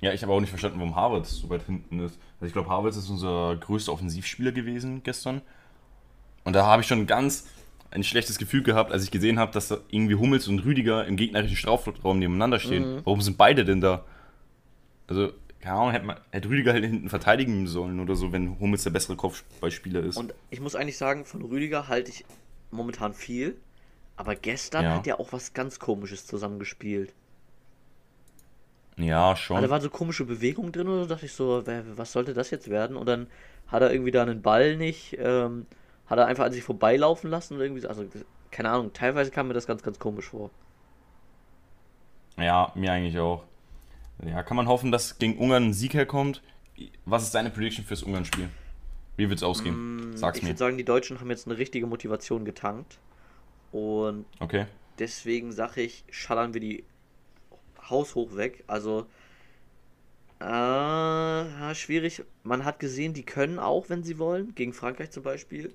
Ja, 0.00 0.12
ich 0.12 0.22
habe 0.22 0.32
auch 0.32 0.40
nicht 0.40 0.50
verstanden, 0.50 0.78
warum 0.78 0.94
Havertz 0.94 1.32
so 1.32 1.50
weit 1.50 1.64
hinten 1.64 1.98
ist. 1.98 2.18
Also 2.36 2.46
ich 2.46 2.52
glaube, 2.52 2.70
Havertz 2.70 2.96
ist 2.96 3.10
unser 3.10 3.56
größter 3.56 3.92
Offensivspieler 3.92 4.52
gewesen 4.52 5.02
gestern. 5.02 5.42
Und 6.44 6.52
da 6.54 6.64
habe 6.64 6.82
ich 6.82 6.88
schon 6.88 7.06
ganz 7.08 7.48
ein 7.90 8.04
schlechtes 8.04 8.38
Gefühl 8.38 8.62
gehabt, 8.62 8.92
als 8.92 9.02
ich 9.02 9.10
gesehen 9.10 9.40
habe, 9.40 9.50
dass 9.50 9.68
da 9.68 9.78
irgendwie 9.90 10.14
Hummels 10.14 10.46
und 10.46 10.60
Rüdiger 10.60 11.04
im 11.06 11.16
gegnerischen 11.16 11.56
Strafraum 11.56 12.20
nebeneinander 12.20 12.60
stehen. 12.60 12.96
Mhm. 12.96 13.00
Warum 13.04 13.20
sind 13.20 13.36
beide 13.36 13.64
denn 13.64 13.80
da? 13.80 14.04
Also, 15.08 15.32
keine 15.60 15.76
Ahnung, 15.76 15.90
hätte, 15.92 16.06
man, 16.06 16.20
hätte 16.30 16.48
Rüdiger 16.48 16.72
halt 16.72 16.84
hinten 16.84 17.08
verteidigen 17.08 17.66
sollen 17.66 18.00
oder 18.00 18.16
so, 18.16 18.32
wenn 18.32 18.58
Hummels 18.60 18.84
der 18.84 18.90
bessere 18.90 19.16
Kopfballspieler 19.16 20.00
ist. 20.02 20.24
Und 20.24 20.34
ich 20.50 20.60
muss 20.60 20.74
eigentlich 20.76 20.98
sagen, 20.98 21.24
von 21.24 21.40
Rüdiger 21.42 21.88
halte 21.88 22.10
ich 22.10 22.26
momentan 22.70 23.14
viel, 23.14 23.58
aber 24.16 24.34
gestern 24.36 24.84
Ja. 24.84 24.94
hat 24.94 25.06
er 25.06 25.20
auch 25.20 25.32
was 25.32 25.54
ganz 25.54 25.78
Komisches 25.78 26.26
zusammengespielt. 26.26 27.14
ja, 28.96 29.34
Also, 29.52 29.66
da 29.66 29.70
schon. 29.70 29.70
waren 29.70 29.80
so 29.82 29.90
komische 29.90 30.24
Bewegungen 30.24 30.72
drin 30.72 30.88
oder 30.88 31.02
so, 31.02 31.08
dachte 31.08 31.26
ich 31.26 31.32
so, 31.32 31.62
was 31.66 32.12
sollte 32.12 32.34
das 32.34 32.50
jetzt 32.50 32.68
werden? 32.70 32.96
Und 32.96 33.06
dann 33.06 33.28
hat 33.66 33.82
er 33.82 33.92
irgendwie 33.92 34.10
da 34.10 34.22
einen 34.22 34.42
Ball 34.42 34.76
nicht, 34.76 35.16
ähm, 35.18 35.66
hat 36.06 36.18
er 36.18 36.26
einfach 36.26 36.44
an 36.44 36.52
sich 36.52 36.62
vorbeilaufen 36.64 37.30
lassen 37.30 37.54
oder 37.54 37.64
irgendwie 37.64 37.82
so. 37.82 37.88
Also, 37.88 38.06
keine 38.50 38.70
Ahnung, 38.70 38.92
teilweise 38.92 39.30
kam 39.30 39.48
mir 39.48 39.54
das 39.54 39.66
ganz, 39.66 39.82
ganz 39.82 39.98
komisch 39.98 40.26
vor. 40.28 40.50
Ja, 42.38 42.72
mir 42.74 42.92
eigentlich 42.92 43.18
auch. 43.18 43.44
Ja, 44.26 44.42
kann 44.42 44.56
man 44.56 44.66
hoffen, 44.68 44.90
dass 44.92 45.18
gegen 45.18 45.38
Ungarn 45.38 45.66
ein 45.66 45.72
Sieg 45.74 45.94
herkommt. 45.94 46.42
Was 47.04 47.24
ist 47.24 47.34
deine 47.34 47.50
Prediction 47.50 47.84
fürs 47.84 48.02
Ungarn-Spiel? 48.02 48.48
Wie 49.16 49.28
wird's 49.28 49.42
ausgehen? 49.42 49.78
Sag's 50.14 50.38
Mm, 50.38 50.42
ich 50.42 50.42
mir. 50.42 50.48
würde 50.50 50.58
sagen, 50.58 50.78
die 50.78 50.84
Deutschen 50.84 51.20
haben 51.20 51.30
jetzt 51.30 51.46
eine 51.46 51.58
richtige 51.58 51.86
Motivation 51.86 52.44
getankt. 52.44 52.98
Und 53.72 54.26
Okay. 54.40 54.66
deswegen 54.98 55.52
sage 55.52 55.82
ich, 55.82 56.04
schallern 56.10 56.54
wir 56.54 56.60
die 56.60 56.84
haushoch 57.90 58.36
weg. 58.36 58.64
Also, 58.66 59.06
äh, 60.40 61.74
schwierig. 61.74 62.22
Man 62.42 62.64
hat 62.64 62.78
gesehen, 62.78 63.12
die 63.14 63.24
können 63.24 63.58
auch, 63.58 63.88
wenn 63.88 64.02
sie 64.04 64.18
wollen, 64.18 64.54
gegen 64.54 64.72
Frankreich 64.72 65.10
zum 65.10 65.22
Beispiel. 65.22 65.74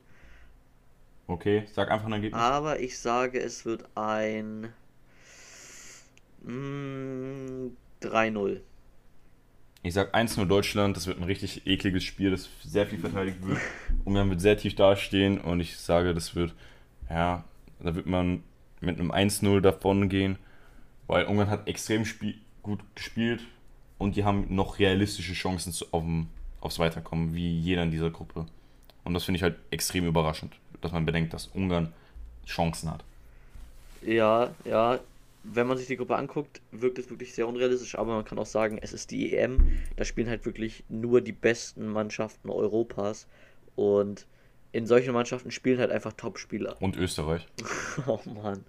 Okay, 1.28 1.66
sag 1.74 1.90
einfach 1.92 2.06
ein 2.08 2.14
Ergebnis. 2.14 2.42
Aber 2.42 2.80
ich 2.80 2.98
sage, 3.00 3.40
es 3.42 3.66
wird 3.66 3.86
ein 3.96 4.74
Mm, 6.46 7.70
3-0. 8.04 8.60
Ich 9.86 9.94
sag 9.94 10.16
1-0 10.16 10.46
Deutschland, 10.46 10.96
das 10.96 11.08
wird 11.08 11.18
ein 11.18 11.26
richtig 11.26 11.68
ekliges 11.68 12.04
Spiel, 12.04 12.32
das 12.32 12.50
sehr 12.64 12.88
viel 12.88 13.00
verteidigt 13.00 13.38
wird. 13.46 13.60
Ungarn 14.06 14.30
wird 14.30 14.40
sehr 14.40 14.58
tief 14.58 14.76
dastehen 14.76 15.42
und 15.42 15.60
ich 15.60 15.78
sage, 15.78 16.14
das 16.14 16.36
wird, 16.36 16.54
ja, 17.10 17.44
da 17.80 17.94
wird 17.94 18.06
man 18.06 18.44
mit 18.80 19.00
einem 19.00 19.12
1-0 19.12 19.60
davon 19.60 20.08
gehen, 20.08 20.38
weil 21.08 21.26
Ungarn 21.26 21.50
hat 21.50 21.68
extrem 21.68 22.06
gut 22.62 22.80
gespielt 22.96 23.42
und 23.98 24.16
die 24.16 24.24
haben 24.24 24.48
noch 24.56 24.80
realistische 24.80 25.34
Chancen 25.34 25.74
zu, 25.74 25.86
auf, 25.92 26.04
aufs 26.62 26.80
Weiterkommen, 26.80 27.34
wie 27.34 27.60
jeder 27.60 27.84
in 27.84 27.92
dieser 27.92 28.10
Gruppe. 28.10 28.46
Und 29.04 29.14
das 29.14 29.26
finde 29.26 29.38
ich 29.38 29.44
halt 29.44 29.58
extrem 29.70 30.06
überraschend, 30.06 30.54
dass 30.82 30.94
man 30.94 31.06
bedenkt, 31.06 31.34
dass 31.34 31.48
Ungarn 31.48 31.92
Chancen 32.46 32.90
hat. 32.90 33.04
Ja, 34.02 34.52
ja. 34.66 35.00
Wenn 35.44 35.68
man 35.68 35.78
sich 35.78 35.88
die 35.88 35.98
Gruppe 35.98 36.16
anguckt, 36.16 36.62
wirkt 36.72 36.98
es 37.00 37.10
wirklich 37.10 37.34
sehr 37.34 37.48
unrealistisch, 37.48 37.98
aber 37.98 38.16
man 38.16 38.26
kann 38.26 38.40
auch 38.40 38.46
sagen, 38.46 38.80
es 38.82 38.94
ist 38.94 39.12
die 39.12 39.34
EM. 39.36 39.62
Da 39.98 40.06
spielen 40.06 40.30
halt 40.30 40.46
wirklich 40.46 40.84
nur 40.90 41.22
die 41.22 41.34
besten 41.34 41.88
Mannschaften 41.88 42.50
Europas. 42.50 43.28
Und 43.76 44.26
in 44.72 44.88
solchen 44.88 45.14
Mannschaften 45.14 45.52
spielen 45.52 45.80
halt 45.80 45.92
einfach 45.92 46.14
Top-Spieler. 46.14 46.82
Und 46.82 46.96
Österreich. 46.98 47.48
Oh 48.08 48.20
Mann. 48.26 48.66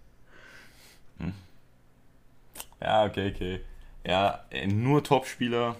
Ja, 2.80 3.04
okay, 3.06 3.32
okay. 3.34 3.60
Ja, 4.06 4.44
äh, 4.50 4.66
nur 4.66 5.02
Top-Spieler. 5.02 5.76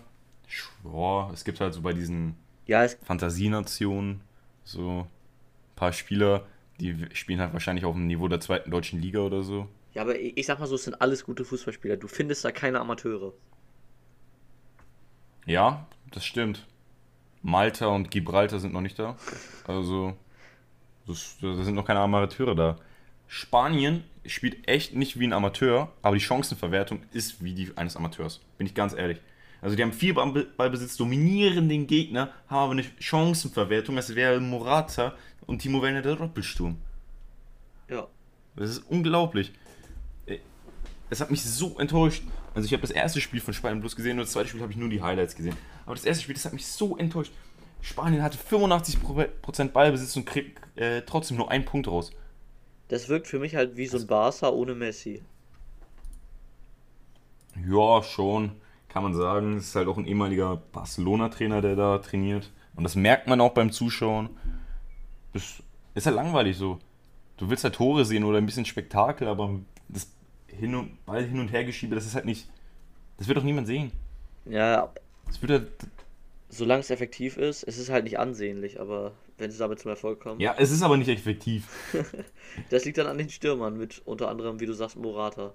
Boah, 0.82 1.30
es 1.32 1.44
gibt 1.44 1.60
halt 1.60 1.74
so 1.74 1.82
bei 1.82 1.92
diesen 1.92 2.36
Ja, 2.66 2.86
Fantasienationen 2.88 4.20
so 4.62 5.00
ein 5.00 5.06
paar 5.76 5.92
Spieler, 5.92 6.46
die 6.80 7.06
spielen 7.12 7.40
halt 7.40 7.52
wahrscheinlich 7.52 7.84
auf 7.84 7.94
dem 7.94 8.06
Niveau 8.06 8.28
der 8.28 8.40
zweiten 8.40 8.70
deutschen 8.70 9.00
Liga 9.00 9.20
oder 9.20 9.42
so. 9.42 9.68
Ja, 9.94 10.02
aber 10.02 10.18
ich, 10.18 10.44
sag 10.46 10.58
mal 10.58 10.66
so, 10.66 10.74
es 10.74 10.84
sind 10.84 11.00
alles 11.00 11.24
gute 11.24 11.44
Fußballspieler. 11.44 11.96
Du 11.96 12.08
findest 12.08 12.44
da 12.44 12.50
keine 12.52 12.80
Amateure. 12.80 13.32
Ja, 15.46 15.86
das 16.10 16.24
stimmt. 16.24 16.66
Malta 17.42 17.86
und 17.86 18.10
Gibraltar 18.10 18.58
sind 18.58 18.72
noch 18.72 18.80
nicht 18.80 18.98
da. 18.98 19.16
Also, 19.66 20.16
das, 21.06 21.36
da 21.40 21.54
sind 21.62 21.74
noch 21.74 21.84
keine 21.84 22.00
Amateure 22.00 22.54
da. 22.54 22.78
Spanien 23.26 24.04
spielt 24.26 24.66
echt 24.68 24.94
nicht 24.94 25.18
wie 25.18 25.26
ein 25.26 25.32
Amateur, 25.32 25.92
aber 26.02 26.16
die 26.16 26.22
Chancenverwertung 26.22 27.02
ist 27.12 27.42
wie 27.42 27.54
die 27.54 27.76
eines 27.76 27.96
Amateurs. 27.96 28.40
Bin 28.58 28.66
ich 28.66 28.74
ganz 28.74 28.94
ehrlich. 28.94 29.20
Also 29.60 29.76
die 29.76 29.82
haben 29.82 29.92
viel 29.92 30.14
Ball- 30.14 30.46
Ballbesitz, 30.56 30.96
dominieren 30.96 31.68
den 31.68 31.86
Gegner, 31.86 32.32
haben 32.48 32.64
aber 32.64 32.72
eine 32.72 32.84
Chancenverwertung, 33.00 33.96
als 33.96 34.14
wäre 34.14 34.40
Morata 34.40 35.14
und 35.46 35.60
Timo 35.60 35.82
Werner 35.82 36.02
der 36.02 36.16
Doppelsturm. 36.16 36.76
Ja. 37.88 38.06
Das 38.56 38.70
ist 38.70 38.78
unglaublich. 38.90 39.52
Es 41.10 41.20
hat 41.20 41.30
mich 41.30 41.44
so 41.44 41.78
enttäuscht. 41.78 42.22
Also 42.54 42.66
ich 42.66 42.72
habe 42.72 42.80
das 42.80 42.90
erste 42.90 43.20
Spiel 43.20 43.40
von 43.40 43.54
Spanien 43.54 43.80
bloß 43.80 43.96
gesehen 43.96 44.18
und 44.18 44.24
das 44.24 44.32
zweite 44.32 44.48
Spiel 44.48 44.62
habe 44.62 44.72
ich 44.72 44.78
nur 44.78 44.88
die 44.88 45.02
Highlights 45.02 45.36
gesehen. 45.36 45.56
Aber 45.84 45.94
das 45.94 46.04
erste 46.04 46.22
Spiel, 46.22 46.34
das 46.34 46.44
hat 46.44 46.52
mich 46.52 46.66
so 46.66 46.96
enttäuscht. 46.96 47.32
Spanien 47.82 48.22
hatte 48.22 48.38
85% 48.38 49.68
Ballbesitz 49.68 50.16
und 50.16 50.24
kriegt 50.24 50.58
äh, 50.76 51.02
trotzdem 51.02 51.36
nur 51.36 51.50
einen 51.50 51.64
Punkt 51.66 51.86
raus. 51.86 52.12
Das 52.88 53.08
wirkt 53.08 53.26
für 53.26 53.38
mich 53.38 53.54
halt 53.54 53.76
wie 53.76 53.86
so 53.86 53.98
ein 53.98 54.06
Barca 54.06 54.48
ohne 54.48 54.74
Messi. 54.74 55.22
Ja, 57.68 58.02
schon, 58.02 58.52
kann 58.88 59.02
man 59.02 59.14
sagen. 59.14 59.58
Es 59.58 59.68
ist 59.68 59.76
halt 59.76 59.88
auch 59.88 59.98
ein 59.98 60.06
ehemaliger 60.06 60.56
Barcelona-Trainer, 60.72 61.60
der 61.60 61.76
da 61.76 61.98
trainiert. 61.98 62.50
Und 62.74 62.84
das 62.84 62.96
merkt 62.96 63.26
man 63.26 63.40
auch 63.40 63.52
beim 63.52 63.70
Zuschauen. 63.70 64.30
Das 65.32 65.62
ist 65.94 66.06
halt 66.06 66.16
langweilig 66.16 66.56
so. 66.56 66.78
Du 67.36 67.50
willst 67.50 67.64
halt 67.64 67.74
Tore 67.74 68.04
sehen 68.04 68.24
oder 68.24 68.38
ein 68.38 68.46
bisschen 68.46 68.64
Spektakel, 68.64 69.28
aber 69.28 69.60
hin 70.58 70.74
und, 70.74 71.04
Ball 71.06 71.24
hin 71.24 71.40
und 71.40 71.48
her 71.48 71.64
geschiebe, 71.64 71.94
das 71.94 72.06
ist 72.06 72.14
halt 72.14 72.24
nicht. 72.24 72.48
Das 73.18 73.28
wird 73.28 73.38
doch 73.38 73.42
niemand 73.44 73.66
sehen. 73.66 73.92
Ja, 74.46 74.92
Das 75.26 75.40
wird 75.40 75.52
halt, 75.52 75.68
solange 76.48 76.80
es 76.80 76.90
effektiv 76.90 77.36
ist, 77.36 77.62
es 77.64 77.78
ist 77.78 77.90
halt 77.90 78.04
nicht 78.04 78.18
ansehnlich, 78.18 78.80
aber 78.80 79.12
wenn 79.38 79.50
sie 79.50 79.58
damit 79.58 79.78
zum 79.80 79.90
Erfolg 79.90 80.20
kommen. 80.20 80.40
ja, 80.40 80.54
es 80.58 80.70
ist 80.70 80.82
aber 80.82 80.96
nicht 80.96 81.08
effektiv. 81.08 81.68
Das 82.70 82.84
liegt 82.84 82.98
dann 82.98 83.06
an 83.08 83.18
den 83.18 83.30
Stürmern 83.30 83.76
mit 83.76 84.00
unter 84.04 84.28
anderem, 84.28 84.60
wie 84.60 84.66
du 84.66 84.72
sagst, 84.74 84.96
Morata. 84.96 85.52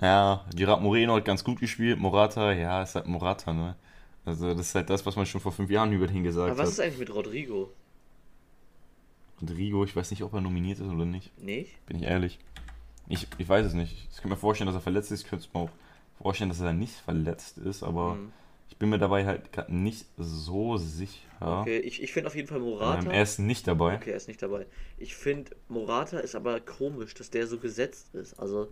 Ja, 0.00 0.44
Gerard 0.54 0.82
Moreno 0.82 1.14
hat 1.14 1.24
ganz 1.24 1.44
gut 1.44 1.60
gespielt. 1.60 1.98
Morata, 1.98 2.52
ja, 2.52 2.82
ist 2.82 2.96
halt 2.96 3.06
Morata, 3.06 3.52
ne? 3.52 3.76
Also, 4.24 4.52
das 4.54 4.68
ist 4.68 4.74
halt 4.74 4.90
das, 4.90 5.04
was 5.06 5.14
man 5.16 5.26
schon 5.26 5.40
vor 5.40 5.52
fünf 5.52 5.70
Jahren 5.70 5.92
über 5.92 6.06
den 6.08 6.24
gesagt 6.24 6.50
Aber 6.50 6.58
was 6.58 6.66
hat. 6.66 6.72
ist 6.72 6.80
eigentlich 6.80 6.98
mit 6.98 7.14
Rodrigo? 7.14 7.70
Rodrigo, 9.40 9.84
ich 9.84 9.94
weiß 9.94 10.10
nicht, 10.10 10.22
ob 10.22 10.32
er 10.34 10.40
nominiert 10.40 10.78
ist 10.80 10.86
oder 10.88 11.04
nicht. 11.04 11.36
Nicht? 11.40 11.84
Bin 11.86 11.98
ich 11.98 12.02
ehrlich. 12.04 12.38
Ich, 13.08 13.26
ich 13.38 13.48
weiß 13.48 13.66
es 13.66 13.74
nicht. 13.74 14.08
Ich 14.10 14.20
kann 14.20 14.30
mir 14.30 14.36
vorstellen, 14.36 14.66
dass 14.66 14.76
er 14.76 14.80
verletzt 14.80 15.10
ist. 15.12 15.22
Ich 15.22 15.28
könnte 15.28 15.46
mir 15.52 15.60
auch 15.60 15.70
vorstellen, 16.22 16.50
dass 16.50 16.60
er 16.60 16.72
nicht 16.72 16.94
verletzt 16.94 17.58
ist, 17.58 17.82
aber 17.82 18.12
Hm. 18.14 18.32
ich 18.68 18.76
bin 18.76 18.88
mir 18.88 18.98
dabei 18.98 19.26
halt 19.26 19.52
gerade 19.52 19.74
nicht 19.74 20.06
so 20.16 20.76
sicher. 20.78 21.20
Okay, 21.40 21.78
ich, 21.78 22.02
ich 22.02 22.12
finde 22.12 22.28
auf 22.28 22.34
jeden 22.36 22.48
Fall 22.48 22.60
Morata. 22.60 23.02
Ähm, 23.02 23.10
er 23.10 23.22
ist 23.22 23.38
nicht 23.38 23.66
dabei. 23.68 23.96
Okay, 23.96 24.10
er 24.10 24.16
ist 24.16 24.28
nicht 24.28 24.40
dabei. 24.42 24.66
Ich 24.96 25.14
finde, 25.14 25.54
Morata 25.68 26.18
ist 26.18 26.34
aber 26.34 26.60
komisch, 26.60 27.12
dass 27.14 27.28
der 27.30 27.46
so 27.46 27.58
gesetzt 27.58 28.14
ist. 28.14 28.38
Also, 28.40 28.68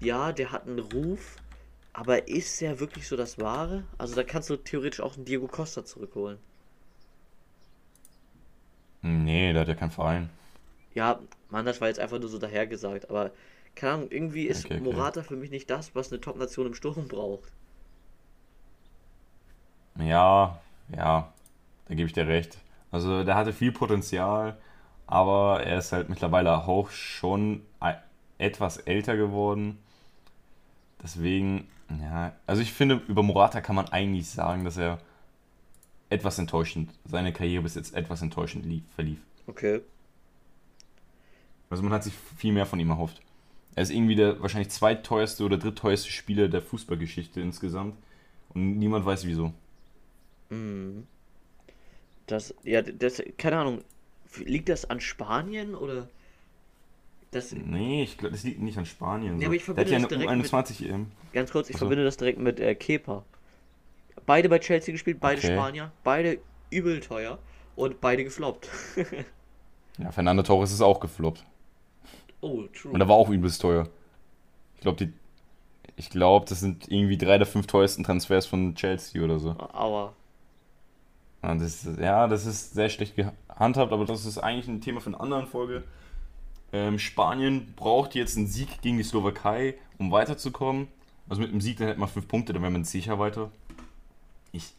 ja, 0.00 0.32
der 0.32 0.52
hat 0.52 0.66
einen 0.66 0.78
Ruf, 0.80 1.36
aber 1.94 2.28
ist 2.28 2.60
der 2.60 2.78
wirklich 2.80 3.08
so 3.08 3.16
das 3.16 3.38
Wahre? 3.38 3.84
Also, 3.96 4.14
da 4.14 4.22
kannst 4.24 4.50
du 4.50 4.56
theoretisch 4.56 5.00
auch 5.00 5.16
einen 5.16 5.24
Diego 5.24 5.46
Costa 5.46 5.84
zurückholen. 5.84 6.38
Nee, 9.02 9.52
der 9.52 9.62
hat 9.62 9.68
ja 9.68 9.74
keinen 9.74 9.90
Verein. 9.90 10.28
Ja, 10.94 11.20
Mann, 11.50 11.66
das 11.66 11.80
war 11.80 11.88
jetzt 11.88 12.00
einfach 12.00 12.18
nur 12.20 12.28
so 12.28 12.38
dahergesagt, 12.38 13.10
aber 13.10 13.32
keine 13.74 13.94
Ahnung, 13.94 14.10
irgendwie 14.10 14.46
ist 14.46 14.64
Okay, 14.66 14.76
okay. 14.76 14.80
Morata 14.84 15.22
für 15.22 15.36
mich 15.36 15.50
nicht 15.50 15.70
das, 15.70 15.94
was 15.94 16.12
eine 16.12 16.20
Top-Nation 16.20 16.66
im 16.66 16.74
Sturm 16.74 17.08
braucht. 17.08 17.52
Ja, 19.98 20.58
ja, 20.96 21.32
da 21.88 21.94
gebe 21.94 22.06
ich 22.06 22.12
dir 22.12 22.26
recht. 22.26 22.58
Also 22.90 23.24
der 23.24 23.36
hatte 23.36 23.52
viel 23.52 23.72
Potenzial, 23.72 24.58
aber 25.06 25.62
er 25.64 25.78
ist 25.78 25.92
halt 25.92 26.08
mittlerweile 26.08 26.66
auch 26.66 26.90
schon 26.90 27.62
etwas 28.38 28.78
älter 28.78 29.16
geworden. 29.16 29.78
Deswegen, 31.02 31.68
ja, 32.00 32.32
also 32.46 32.62
ich 32.62 32.72
finde, 32.72 33.00
über 33.08 33.22
Morata 33.22 33.60
kann 33.60 33.76
man 33.76 33.88
eigentlich 33.88 34.28
sagen, 34.28 34.64
dass 34.64 34.76
er 34.76 34.98
etwas 36.10 36.38
enttäuschend, 36.38 36.90
seine 37.04 37.32
Karriere 37.32 37.62
bis 37.62 37.74
jetzt 37.74 37.94
etwas 37.94 38.20
enttäuschend 38.22 38.66
lief, 38.66 38.82
verlief. 38.94 39.18
Okay. 39.48 39.80
Also 41.70 41.82
man 41.82 41.92
hat 41.92 42.04
sich 42.04 42.12
viel 42.36 42.52
mehr 42.52 42.66
von 42.66 42.78
ihm 42.80 42.90
erhofft. 42.90 43.20
Er 43.76 43.84
ist 43.84 43.90
irgendwie 43.90 44.16
der 44.16 44.40
wahrscheinlich 44.42 44.70
zweitteuerste 44.70 45.44
oder 45.44 45.56
drittteuerste 45.56 46.10
Spieler 46.10 46.48
der 46.48 46.60
Fußballgeschichte 46.62 47.40
insgesamt. 47.40 47.94
Und 48.52 48.78
niemand 48.78 49.06
weiß 49.06 49.26
wieso. 49.26 49.52
Mhm. 50.50 51.06
Das, 52.26 52.54
ja, 52.64 52.82
das, 52.82 53.22
keine 53.38 53.58
Ahnung, 53.58 53.84
liegt 54.44 54.68
das 54.68 54.88
an 54.90 55.00
Spanien 55.00 55.74
oder 55.74 56.08
das, 57.30 57.52
Nee, 57.52 58.02
ich 58.02 58.18
glaube, 58.18 58.32
das 58.32 58.42
liegt 58.42 58.60
nicht 58.60 58.76
an 58.76 58.86
Spanien. 58.86 59.36
Nee, 59.36 59.42
so. 59.42 59.46
aber 59.46 59.54
ich 59.54 59.64
verbinde 59.64 59.90
ja 59.90 59.96
eine 59.98 60.08
das 60.08 60.18
direkt 60.18 60.30
U21 60.52 60.88
EM. 60.88 61.06
ganz 61.32 61.52
kurz, 61.52 61.70
ich 61.70 61.76
Ach 61.76 61.80
so. 61.80 61.86
verbinde 61.86 62.04
das 62.04 62.16
direkt 62.16 62.40
mit 62.40 62.58
äh, 62.58 62.74
Kepa. 62.74 63.24
Beide 64.26 64.48
bei 64.48 64.58
Chelsea 64.58 64.90
gespielt, 64.92 65.18
beide 65.20 65.40
Okay. 65.40 65.54
Spanier, 65.54 65.92
beide 66.02 66.38
übel 66.70 66.98
teuer 67.00 67.38
und 67.76 68.00
beide 68.00 68.24
gefloppt. 68.24 68.68
Ja, 69.98 70.10
Fernando 70.12 70.42
Torres 70.42 70.72
ist 70.72 70.80
auch 70.80 70.98
gefloppt. 70.98 71.44
Oh, 72.40 72.62
true. 72.74 72.92
Und 72.92 73.00
er 73.00 73.08
war 73.08 73.16
auch 73.16 73.28
übelst 73.28 73.60
teuer. 73.62 73.88
Ich 74.76 74.80
glaube, 74.82 75.04
die. 75.06 75.12
Ich 75.96 76.08
glaube, 76.08 76.46
das 76.48 76.60
sind 76.60 76.90
irgendwie 76.90 77.18
drei 77.18 77.36
der 77.36 77.46
fünf 77.46 77.66
teuersten 77.66 78.04
Transfers 78.04 78.46
von 78.46 78.74
Chelsea 78.74 79.22
oder 79.22 79.38
so. 79.38 79.50
Aua. 79.72 80.14
Ja, 81.42 81.54
das, 81.54 81.84
ist- 81.84 81.98
ja, 81.98 82.26
das 82.26 82.46
ist 82.46 82.72
sehr 82.74 82.88
schlecht 82.88 83.16
gehandhabt, 83.16 83.92
aber 83.92 84.04
das 84.06 84.24
ist 84.24 84.38
eigentlich 84.38 84.68
ein 84.68 84.80
Thema 84.80 85.00
für 85.00 85.08
eine 85.08 85.20
andere 85.20 85.46
Folge. 85.46 85.84
Ähm, 86.72 86.98
Spanien 86.98 87.74
braucht 87.76 88.14
jetzt 88.14 88.36
einen 88.36 88.46
Sieg 88.46 88.80
gegen 88.80 88.96
die 88.96 89.02
Slowakei, 89.02 89.74
um 89.98 90.10
weiterzukommen. 90.12 90.88
Also 91.28 91.42
mit 91.42 91.50
einem 91.50 91.60
Sieg, 91.60 91.78
dann 91.78 91.88
hätte 91.88 92.00
man 92.00 92.08
fünf 92.08 92.28
Punkte, 92.28 92.52
dann 92.52 92.62
wäre 92.62 92.72
man 92.72 92.84
sicher 92.84 93.18
weiter. 93.18 93.50
Ich, 94.52 94.72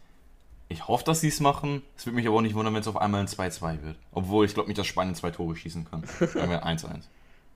ich 0.69 0.87
hoffe, 0.87 1.03
dass 1.03 1.21
sie 1.21 1.27
es 1.27 1.39
machen. 1.39 1.81
Es 1.97 2.05
würde 2.05 2.15
mich 2.15 2.27
aber 2.27 2.37
auch 2.37 2.41
nicht 2.41 2.55
wundern, 2.55 2.73
wenn 2.73 2.81
es 2.81 2.87
auf 2.87 2.97
einmal 2.97 3.21
ein 3.21 3.27
2-2 3.27 3.83
wird. 3.83 3.97
Obwohl 4.11 4.45
ich 4.45 4.53
glaube 4.53 4.69
nicht, 4.69 4.77
dass 4.79 4.87
Spanien 4.87 5.15
zwei 5.15 5.31
Tore 5.31 5.55
schießen 5.55 5.85
kann. 5.89 6.03
Dann 6.19 6.49
wäre 6.49 6.65
1-1. 6.65 7.01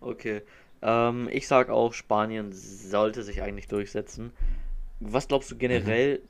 Okay. 0.06 0.44
Ähm, 0.82 1.28
ich 1.32 1.48
sag 1.48 1.70
auch, 1.70 1.94
Spanien 1.94 2.54
sollte 2.54 3.24
sich 3.24 3.42
eigentlich 3.42 3.68
durchsetzen. 3.68 4.32
Was 5.00 5.28
glaubst 5.28 5.50
du 5.52 5.58
generell, 5.58 6.22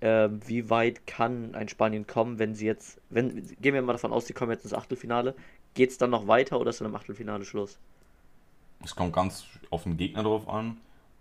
ähm, 0.00 0.40
wie 0.46 0.68
weit 0.68 1.06
kann 1.06 1.54
ein 1.54 1.68
Spanien 1.68 2.06
kommen, 2.06 2.38
wenn 2.38 2.54
sie 2.54 2.66
jetzt, 2.66 3.00
wenn, 3.08 3.46
gehen 3.60 3.74
wir 3.74 3.82
mal 3.82 3.92
davon 3.92 4.12
aus, 4.12 4.26
sie 4.26 4.32
kommen 4.32 4.50
jetzt 4.50 4.64
ins 4.64 4.74
Achtelfinale, 4.74 5.34
geht 5.74 5.90
es 5.90 5.98
dann 5.98 6.10
noch 6.10 6.26
weiter 6.26 6.58
oder 6.60 6.70
ist 6.70 6.80
dann 6.80 6.88
im 6.88 6.94
Achtelfinale 6.96 7.44
Schluss? 7.44 7.78
Es 8.82 8.96
kommt 8.96 9.12
ganz 9.12 9.44
auf 9.70 9.84
den 9.84 9.96
Gegner 9.96 10.24
drauf 10.24 10.48
an. 10.48 10.78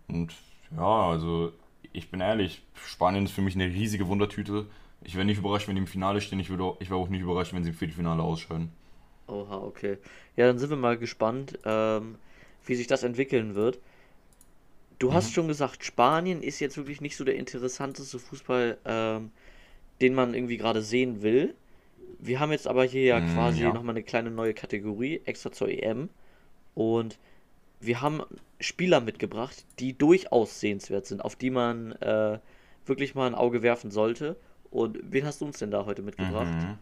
Und 0.07 0.33
ja, 0.75 1.09
also 1.09 1.51
ich 1.93 2.09
bin 2.09 2.21
ehrlich, 2.21 2.63
Spanien 2.73 3.25
ist 3.25 3.33
für 3.33 3.41
mich 3.41 3.55
eine 3.55 3.67
riesige 3.67 4.07
Wundertüte. 4.07 4.65
Ich 5.03 5.15
wäre 5.15 5.25
nicht 5.25 5.37
überrascht, 5.37 5.67
wenn 5.67 5.75
die 5.75 5.81
im 5.81 5.87
Finale 5.87 6.21
stehen. 6.21 6.39
Ich, 6.39 6.49
ich 6.49 6.57
wäre 6.57 6.95
auch 6.95 7.09
nicht 7.09 7.21
überrascht, 7.21 7.53
wenn 7.53 7.63
sie 7.63 7.69
im 7.69 7.75
Viertelfinale 7.75 8.23
ausscheiden. 8.23 8.71
Oha, 9.29 9.57
okay. 9.63 9.97
Ja, 10.35 10.47
dann 10.47 10.59
sind 10.59 10.69
wir 10.69 10.77
mal 10.77 10.97
gespannt, 10.97 11.59
ähm, 11.65 12.17
wie 12.65 12.75
sich 12.75 12.87
das 12.87 13.03
entwickeln 13.03 13.55
wird. 13.55 13.79
du 14.99 15.13
hast 15.13 15.31
schon 15.33 15.47
gesagt, 15.47 15.83
Spanien 15.85 16.41
ist 16.43 16.59
jetzt 16.59 16.77
wirklich 16.77 17.01
nicht 17.01 17.15
so 17.15 17.23
der 17.23 17.35
interessanteste 17.35 18.19
Fußball, 18.19 18.77
ähm, 18.85 19.31
den 20.01 20.13
man 20.15 20.33
irgendwie 20.33 20.57
gerade 20.57 20.81
sehen 20.81 21.21
will. 21.23 21.55
Wir 22.19 22.39
haben 22.39 22.51
jetzt 22.51 22.67
aber 22.67 22.85
hier 22.85 23.03
ja 23.03 23.21
Mm, 23.21 23.25
quasi 23.33 23.63
ja. 23.63 23.71
nochmal 23.71 23.93
eine 23.95 24.03
kleine 24.03 24.31
neue 24.31 24.53
Kategorie, 24.53 25.21
extra 25.25 25.51
zur 25.51 25.69
EM. 25.69 26.09
Und 26.75 27.19
wir 27.79 28.01
haben 28.01 28.21
Spieler 28.59 29.01
mitgebracht, 29.01 29.65
die 29.79 29.97
durchaus 29.97 30.59
sehenswert 30.59 31.05
sind, 31.07 31.23
auf 31.23 31.35
die 31.35 31.51
man 31.51 31.93
äh, 31.93 32.39
wirklich 32.85 33.15
mal 33.15 33.27
ein 33.27 33.35
Auge 33.35 33.61
werfen 33.63 33.91
sollte. 33.91 34.37
Und 34.71 34.99
wen 35.03 35.25
hast 35.25 35.41
du 35.41 35.45
uns 35.45 35.59
denn 35.59 35.71
da 35.71 35.85
heute 35.85 36.01
mitgebracht? 36.03 36.57
Mhm. 36.63 36.79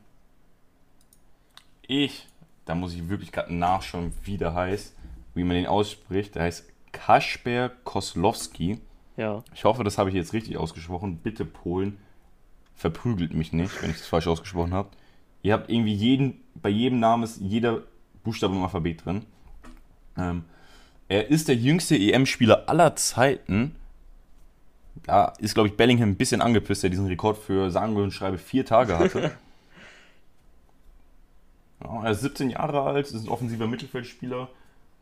Ich, 1.88 2.28
da 2.68 2.76
muss 2.76 2.94
ich 2.94 3.10
wirklich 3.10 3.32
gerade 3.32 3.54
nachschauen, 3.54 4.12
wie 4.24 4.38
der 4.38 4.54
heißt, 4.54 4.94
wie 5.34 5.44
man 5.44 5.56
den 5.56 5.66
ausspricht. 5.66 6.36
Der 6.36 6.44
heißt 6.44 6.66
Kasper 6.92 7.70
Koslowski. 7.84 8.80
Ja. 9.16 9.44
Ich 9.56 9.64
hoffe, 9.64 9.84
das 9.84 9.98
habe 9.98 10.10
ich 10.10 10.16
jetzt 10.16 10.34
richtig 10.34 10.58
ausgesprochen. 10.58 11.18
Bitte 11.18 11.46
Polen, 11.46 11.98
verprügelt 12.76 13.34
mich 13.34 13.54
nicht, 13.54 13.82
wenn 13.82 13.90
ich 13.90 13.98
das 13.98 14.08
falsch 14.08 14.28
ausgesprochen 14.28 14.74
habe. 14.74 14.90
Ihr 15.44 15.54
habt 15.54 15.70
irgendwie 15.70 15.94
jeden, 15.94 16.42
bei 16.56 16.70
jedem 16.70 17.00
Namen 17.00 17.24
ist 17.24 17.40
jeder 17.40 17.84
Buchstabe 18.24 18.56
im 18.56 18.64
Alphabet 18.64 19.06
drin. 19.06 19.26
Ähm, 20.18 20.44
er 21.08 21.30
ist 21.30 21.48
der 21.48 21.56
jüngste 21.56 21.96
EM-Spieler 21.98 22.68
aller 22.68 22.96
Zeiten. 22.98 23.76
Da 25.04 25.34
ist, 25.40 25.54
glaube 25.54 25.70
ich, 25.70 25.78
Bellingham 25.78 26.10
ein 26.10 26.18
bisschen 26.18 26.42
angepisst, 26.42 26.84
der 26.84 26.90
diesen 26.90 27.08
Rekord 27.08 27.38
für, 27.38 27.72
sagen 27.72 27.96
wir 27.96 28.04
und 28.04 28.12
schreibe, 28.12 28.38
vier 28.38 28.66
Tage 28.66 29.00
hatte. 29.00 29.32
ja, 31.84 32.04
er 32.04 32.12
ist 32.12 32.22
17 32.22 32.50
Jahre 32.50 32.82
alt, 32.82 33.08
ist 33.08 33.14
ein 33.26 33.30
offensiver 33.30 33.68
Mittelfeldspieler. 33.68 34.50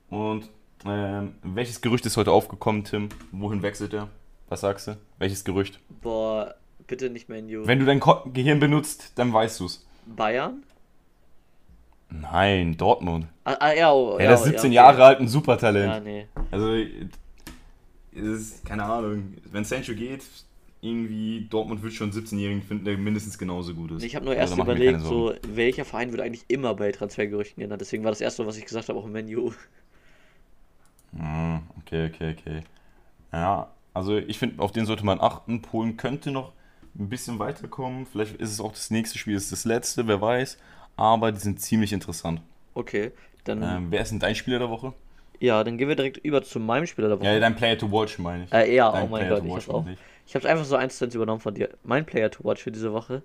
Und 0.10 0.50
ähm, 0.86 1.36
welches 1.44 1.82
Gerücht 1.82 2.06
ist 2.06 2.18
heute 2.18 2.32
aufgekommen, 2.32 2.84
Tim? 2.84 3.10
Wohin 3.32 3.62
wechselt 3.62 3.94
er? 3.94 4.10
Was 4.50 4.62
sagst 4.62 4.88
du? 4.88 4.98
Welches 5.18 5.44
Gerücht? 5.44 5.80
Boah, 6.02 6.54
bitte 6.88 7.10
nicht 7.10 7.30
Menu. 7.30 7.66
Wenn 7.66 7.80
du 7.80 7.86
dein 7.86 8.00
Ko 8.00 8.22
Gehirn 8.32 8.60
benutzt, 8.60 9.14
dann 9.16 9.34
weißt 9.34 9.60
du's. 9.60 9.86
Bayern? 10.06 10.64
Nein, 12.10 12.78
Dortmund. 12.78 13.28
Ah, 13.44 13.56
ah 13.60 13.74
ja, 13.74 13.92
oh, 13.92 14.12
Ja, 14.20 14.28
der 14.28 14.34
ist 14.36 14.44
17 14.44 14.60
okay. 14.66 14.76
Jahre 14.76 15.04
alt, 15.04 15.20
ein 15.20 15.26
Ja, 15.26 15.30
Supertalent. 15.30 16.04
nee. 16.06 16.28
Also, 16.52 16.74
es 18.14 18.22
ist, 18.22 18.66
keine 18.66 18.84
Ahnung, 18.84 19.34
wenn 19.52 19.66
Sancho 19.66 19.94
geht, 19.94 20.24
irgendwie 20.86 21.48
Dortmund 21.50 21.82
wird 21.84 21.94
schon 21.94 22.12
einen 22.12 22.18
17-Jährigen 22.20 22.62
finden, 22.64 22.86
der 22.86 22.98
mindestens 22.98 23.38
genauso 23.38 23.74
gut 23.74 23.92
ist. 23.92 24.04
Ich 24.04 24.16
habe 24.16 24.26
nur 24.26 24.36
Also, 24.36 24.42
erst 24.42 24.56
mir 24.56 24.62
überlegt, 24.62 25.02
so, 25.02 25.34
welcher 25.48 25.86
Verein 25.86 26.12
wird 26.12 26.22
eigentlich 26.22 26.46
immer 26.48 26.74
bei 26.76 26.92
Transfergerüchten 26.92 27.62
genannt. 27.62 27.82
Deswegen 27.82 28.04
war 28.04 28.12
das 28.12 28.22
erste, 28.22 28.46
was 28.46 28.58
ich 28.58 28.66
gesagt 28.66 28.90
habe, 28.90 29.00
auch 29.00 29.06
im 29.06 29.14
Menu. 29.14 29.52
Hm, 31.16 31.64
Okay, 31.80 32.08
okay, 32.14 32.36
okay. 32.38 32.64
Ja, 33.34 33.72
also 33.94 34.18
ich 34.18 34.40
finde, 34.40 34.62
auf 34.64 34.72
den 34.72 34.86
sollte 34.86 35.06
man 35.06 35.22
achten. 35.22 35.62
Polen 35.62 35.98
könnte 35.98 36.32
noch 36.32 36.54
ein 37.00 37.10
bisschen 37.10 37.40
weiterkommen. 37.40 38.06
Vielleicht 38.06 38.36
ist 38.38 38.52
es 38.52 38.62
auch 38.62 38.74
das 38.74 38.92
nächste 38.92 39.18
Spiel, 39.20 39.36
ist 39.36 39.52
das 39.52 39.66
letzte, 39.66 40.08
wer 40.08 40.22
weiß. 40.22 40.58
Aber 40.98 41.32
die 41.32 41.40
sind 41.40 41.62
ziemlich 41.62 41.94
interessant. 41.94 42.42
Okay, 42.74 43.12
dann, 43.44 43.62
Ähm, 43.64 43.88
wer 43.92 44.02
ist 44.02 44.12
denn 44.12 44.20
dein 44.20 44.36
Spieler 44.36 44.60
der 44.60 44.70
Woche? 44.70 44.94
ja, 45.40 45.64
dann 45.64 45.78
gehen 45.78 45.90
wir 45.90 45.96
direkt 45.96 46.18
über 46.18 46.44
zu 46.44 46.60
meinem 46.60 46.88
Spieler 46.88 47.10
der 47.10 47.20
Woche. 47.20 47.28
Ja, 47.28 47.40
dein 47.40 47.56
Player 47.56 47.78
to 47.78 47.92
Watch, 47.92 48.18
meine 48.20 48.46
ich. 48.46 48.54
Äh, 48.54 48.74
ja, 48.76 48.92
Dein 48.92 49.04
oh 49.06 49.08
mein 49.08 49.28
Player 49.28 49.42
Gott, 49.42 49.46
ich 49.58 49.70
auch. 49.70 49.84
meine 49.84 49.98
ich. 50.26 50.30
Ich 50.32 50.36
hab's 50.36 50.46
einfach 50.46 50.66
so 50.66 50.76
eins 50.76 50.98
zu 50.98 51.06
eins 51.06 51.16
übernommen 51.16 51.40
von 51.42 51.54
dir. 51.54 51.70
Mein 51.84 52.06
Player 52.06 52.32
to 52.32 52.44
Watch 52.44 52.64
für 52.64 52.72
diese 52.72 52.92
Woche 52.94 53.24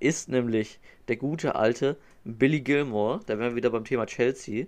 ist 0.00 0.28
nämlich 0.28 0.78
der 1.08 1.16
gute 1.16 1.54
alte 1.54 1.96
Billy 2.24 2.60
Gilmore. 2.60 3.20
Da 3.26 3.38
wären 3.38 3.50
wir 3.52 3.56
wieder 3.56 3.70
beim 3.70 3.84
Thema 3.84 4.06
Chelsea. 4.06 4.66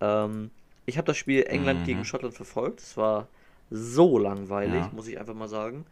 Ähm, 0.00 0.50
ich 0.86 0.96
habe 0.98 1.06
das 1.06 1.16
Spiel 1.16 1.44
England 1.48 1.80
Mhm. 1.80 1.84
gegen 1.84 2.04
Schottland 2.04 2.34
verfolgt. 2.34 2.80
Es 2.80 2.96
war 2.96 3.28
so 3.70 4.18
langweilig, 4.18 4.84
Ja. 4.86 4.90
muss 4.92 5.06
ich 5.08 5.18
einfach 5.18 5.34
mal 5.34 5.48
sagen. 5.48 5.84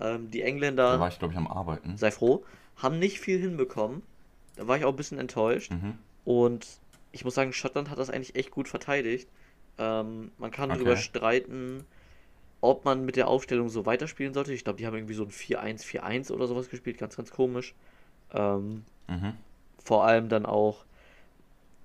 Ähm, 0.00 0.30
die 0.30 0.40
Da 0.40 0.46
Engländer, 0.46 0.98
war 0.98 1.08
ich, 1.08 1.18
glaube 1.18 1.32
ich, 1.34 1.38
am 1.38 1.46
Arbeiten. 1.46 1.96
sei 1.96 2.10
froh, 2.10 2.44
haben 2.76 2.98
nicht 2.98 3.20
viel 3.20 3.38
hinbekommen. 3.38 4.02
Da 4.56 4.66
war 4.66 4.76
ich 4.78 4.84
auch 4.84 4.90
ein 4.90 4.96
bisschen 4.96 5.18
enttäuscht. 5.18 5.70
Mhm. 5.70 5.98
Und 6.24 6.66
ich 7.12 7.24
muss 7.24 7.34
sagen, 7.34 7.52
Schottland 7.52 7.90
hat 7.90 7.98
das 7.98 8.08
eigentlich 8.08 8.34
echt 8.36 8.50
gut 8.50 8.68
verteidigt. 8.68 9.28
Ähm, 9.78 10.32
man 10.38 10.50
kann 10.50 10.70
Okay. 10.70 10.78
darüber 10.78 10.96
streiten, 10.96 11.84
ob 12.60 12.84
man 12.84 13.04
mit 13.04 13.16
der 13.16 13.28
Aufstellung 13.28 13.68
so 13.68 13.86
weiterspielen 13.86 14.34
sollte. 14.34 14.52
Ich 14.52 14.64
glaube, 14.64 14.78
die 14.78 14.86
haben 14.86 14.94
irgendwie 14.96 15.14
so 15.14 15.24
ein 15.24 15.30
4-1, 15.30 15.84
4-1 15.84 16.30
oder 16.30 16.46
sowas 16.46 16.68
gespielt, 16.70 16.98
ganz, 16.98 17.16
ganz 17.16 17.30
komisch. 17.30 17.74
Ähm, 18.32 18.84
Mhm. 19.08 19.36
vor 19.84 20.04
allem 20.06 20.28
dann 20.28 20.46
auch, 20.46 20.84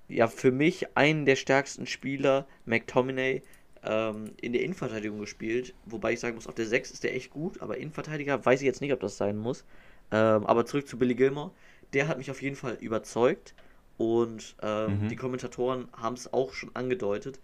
ja, 0.08 0.28
für 0.28 0.52
mich 0.52 0.96
einen 0.96 1.24
der 1.26 1.36
stärksten 1.36 1.86
Spieler, 1.86 2.46
McTominay, 2.64 3.42
ähm, 3.82 4.32
in 4.40 4.52
der 4.52 4.62
Innenverteidigung 4.62 5.18
gespielt. 5.18 5.74
Wobei 5.84 6.12
ich 6.12 6.20
sagen 6.20 6.36
muss, 6.36 6.46
auf 6.46 6.54
der 6.54 6.66
6 6.66 6.90
ist 6.90 7.02
der 7.04 7.14
echt 7.14 7.30
gut, 7.30 7.60
aber 7.60 7.76
Innenverteidiger 7.78 8.44
weiß 8.44 8.60
ich 8.60 8.66
jetzt 8.66 8.80
nicht, 8.80 8.92
ob 8.92 9.00
das 9.00 9.16
sein 9.16 9.36
muss. 9.36 9.64
Ähm, 10.12 10.46
aber 10.46 10.64
zurück 10.66 10.86
zu 10.88 10.98
Billy 10.98 11.14
Gilmore. 11.14 11.50
Der 11.92 12.08
hat 12.08 12.18
mich 12.18 12.30
auf 12.30 12.42
jeden 12.42 12.56
Fall 12.56 12.74
überzeugt. 12.80 13.54
Und 13.98 14.56
ähm, 14.62 14.92
Mhm. 14.92 15.08
die 15.08 15.16
Kommentatoren 15.16 15.88
haben 15.96 16.14
es 16.14 16.32
auch 16.32 16.52
schon 16.52 16.70
angedeutet. 16.74 17.40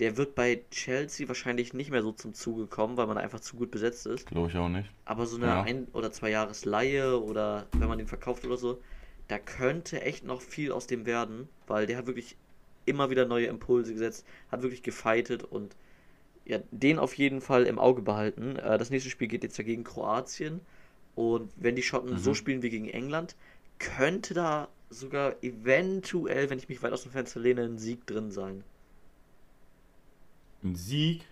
Der 0.00 0.16
wird 0.16 0.34
bei 0.34 0.62
Chelsea 0.70 1.28
wahrscheinlich 1.28 1.74
nicht 1.74 1.90
mehr 1.90 2.02
so 2.02 2.12
zum 2.12 2.34
Zuge 2.34 2.66
kommen, 2.66 2.96
weil 2.96 3.06
man 3.06 3.18
einfach 3.18 3.40
zu 3.40 3.56
gut 3.56 3.70
besetzt 3.70 4.06
ist. 4.06 4.26
Glaube 4.26 4.48
ich 4.48 4.56
auch 4.56 4.68
nicht. 4.68 4.90
Aber 5.04 5.26
so 5.26 5.36
eine 5.36 5.46
Ja. 5.46 5.62
ein- 5.62 5.88
oder 5.92 6.10
zwei 6.12 6.30
Jahres 6.30 6.64
Leihe 6.64 7.22
oder 7.22 7.66
wenn 7.78 7.88
man 7.88 7.98
den 7.98 8.06
verkauft 8.06 8.44
oder 8.46 8.56
so, 8.56 8.80
da 9.28 9.38
könnte 9.38 10.00
echt 10.00 10.24
noch 10.24 10.40
viel 10.40 10.72
aus 10.72 10.86
dem 10.86 11.06
werden, 11.06 11.48
weil 11.66 11.86
der 11.86 11.98
hat 11.98 12.06
wirklich 12.06 12.36
immer 12.86 13.10
wieder 13.10 13.26
neue 13.26 13.46
Impulse 13.46 13.92
gesetzt, 13.92 14.26
hat 14.50 14.62
wirklich 14.62 14.82
gefightet 14.82 15.44
und 15.44 15.76
ja, 16.44 16.58
den 16.70 16.98
auf 16.98 17.14
jeden 17.14 17.40
Fall 17.40 17.66
im 17.66 17.78
Auge 17.78 18.02
behalten. 18.02 18.56
Äh, 18.56 18.78
das 18.78 18.90
nächste 18.90 19.10
Spiel 19.10 19.28
geht 19.28 19.44
jetzt 19.44 19.58
ja 19.58 19.64
gegen 19.64 19.84
Kroatien 19.84 20.60
und 21.14 21.52
wenn 21.56 21.76
die 21.76 21.82
Schotten 21.82 22.16
so 22.16 22.30
Mhm. 22.30 22.34
spielen 22.34 22.62
wie 22.62 22.70
gegen 22.70 22.88
England, 22.88 23.36
könnte 23.78 24.34
da 24.34 24.68
sogar 24.90 25.36
eventuell, 25.42 26.50
wenn 26.50 26.58
ich 26.58 26.68
mich 26.68 26.82
weit 26.82 26.92
aus 26.92 27.02
dem 27.02 27.12
Fenster 27.12 27.40
lehne, 27.40 27.62
ein 27.64 27.78
Sieg 27.78 28.06
drin 28.06 28.30
sein. 28.30 28.64
Ein 30.62 30.74
Sieg. 30.74 31.24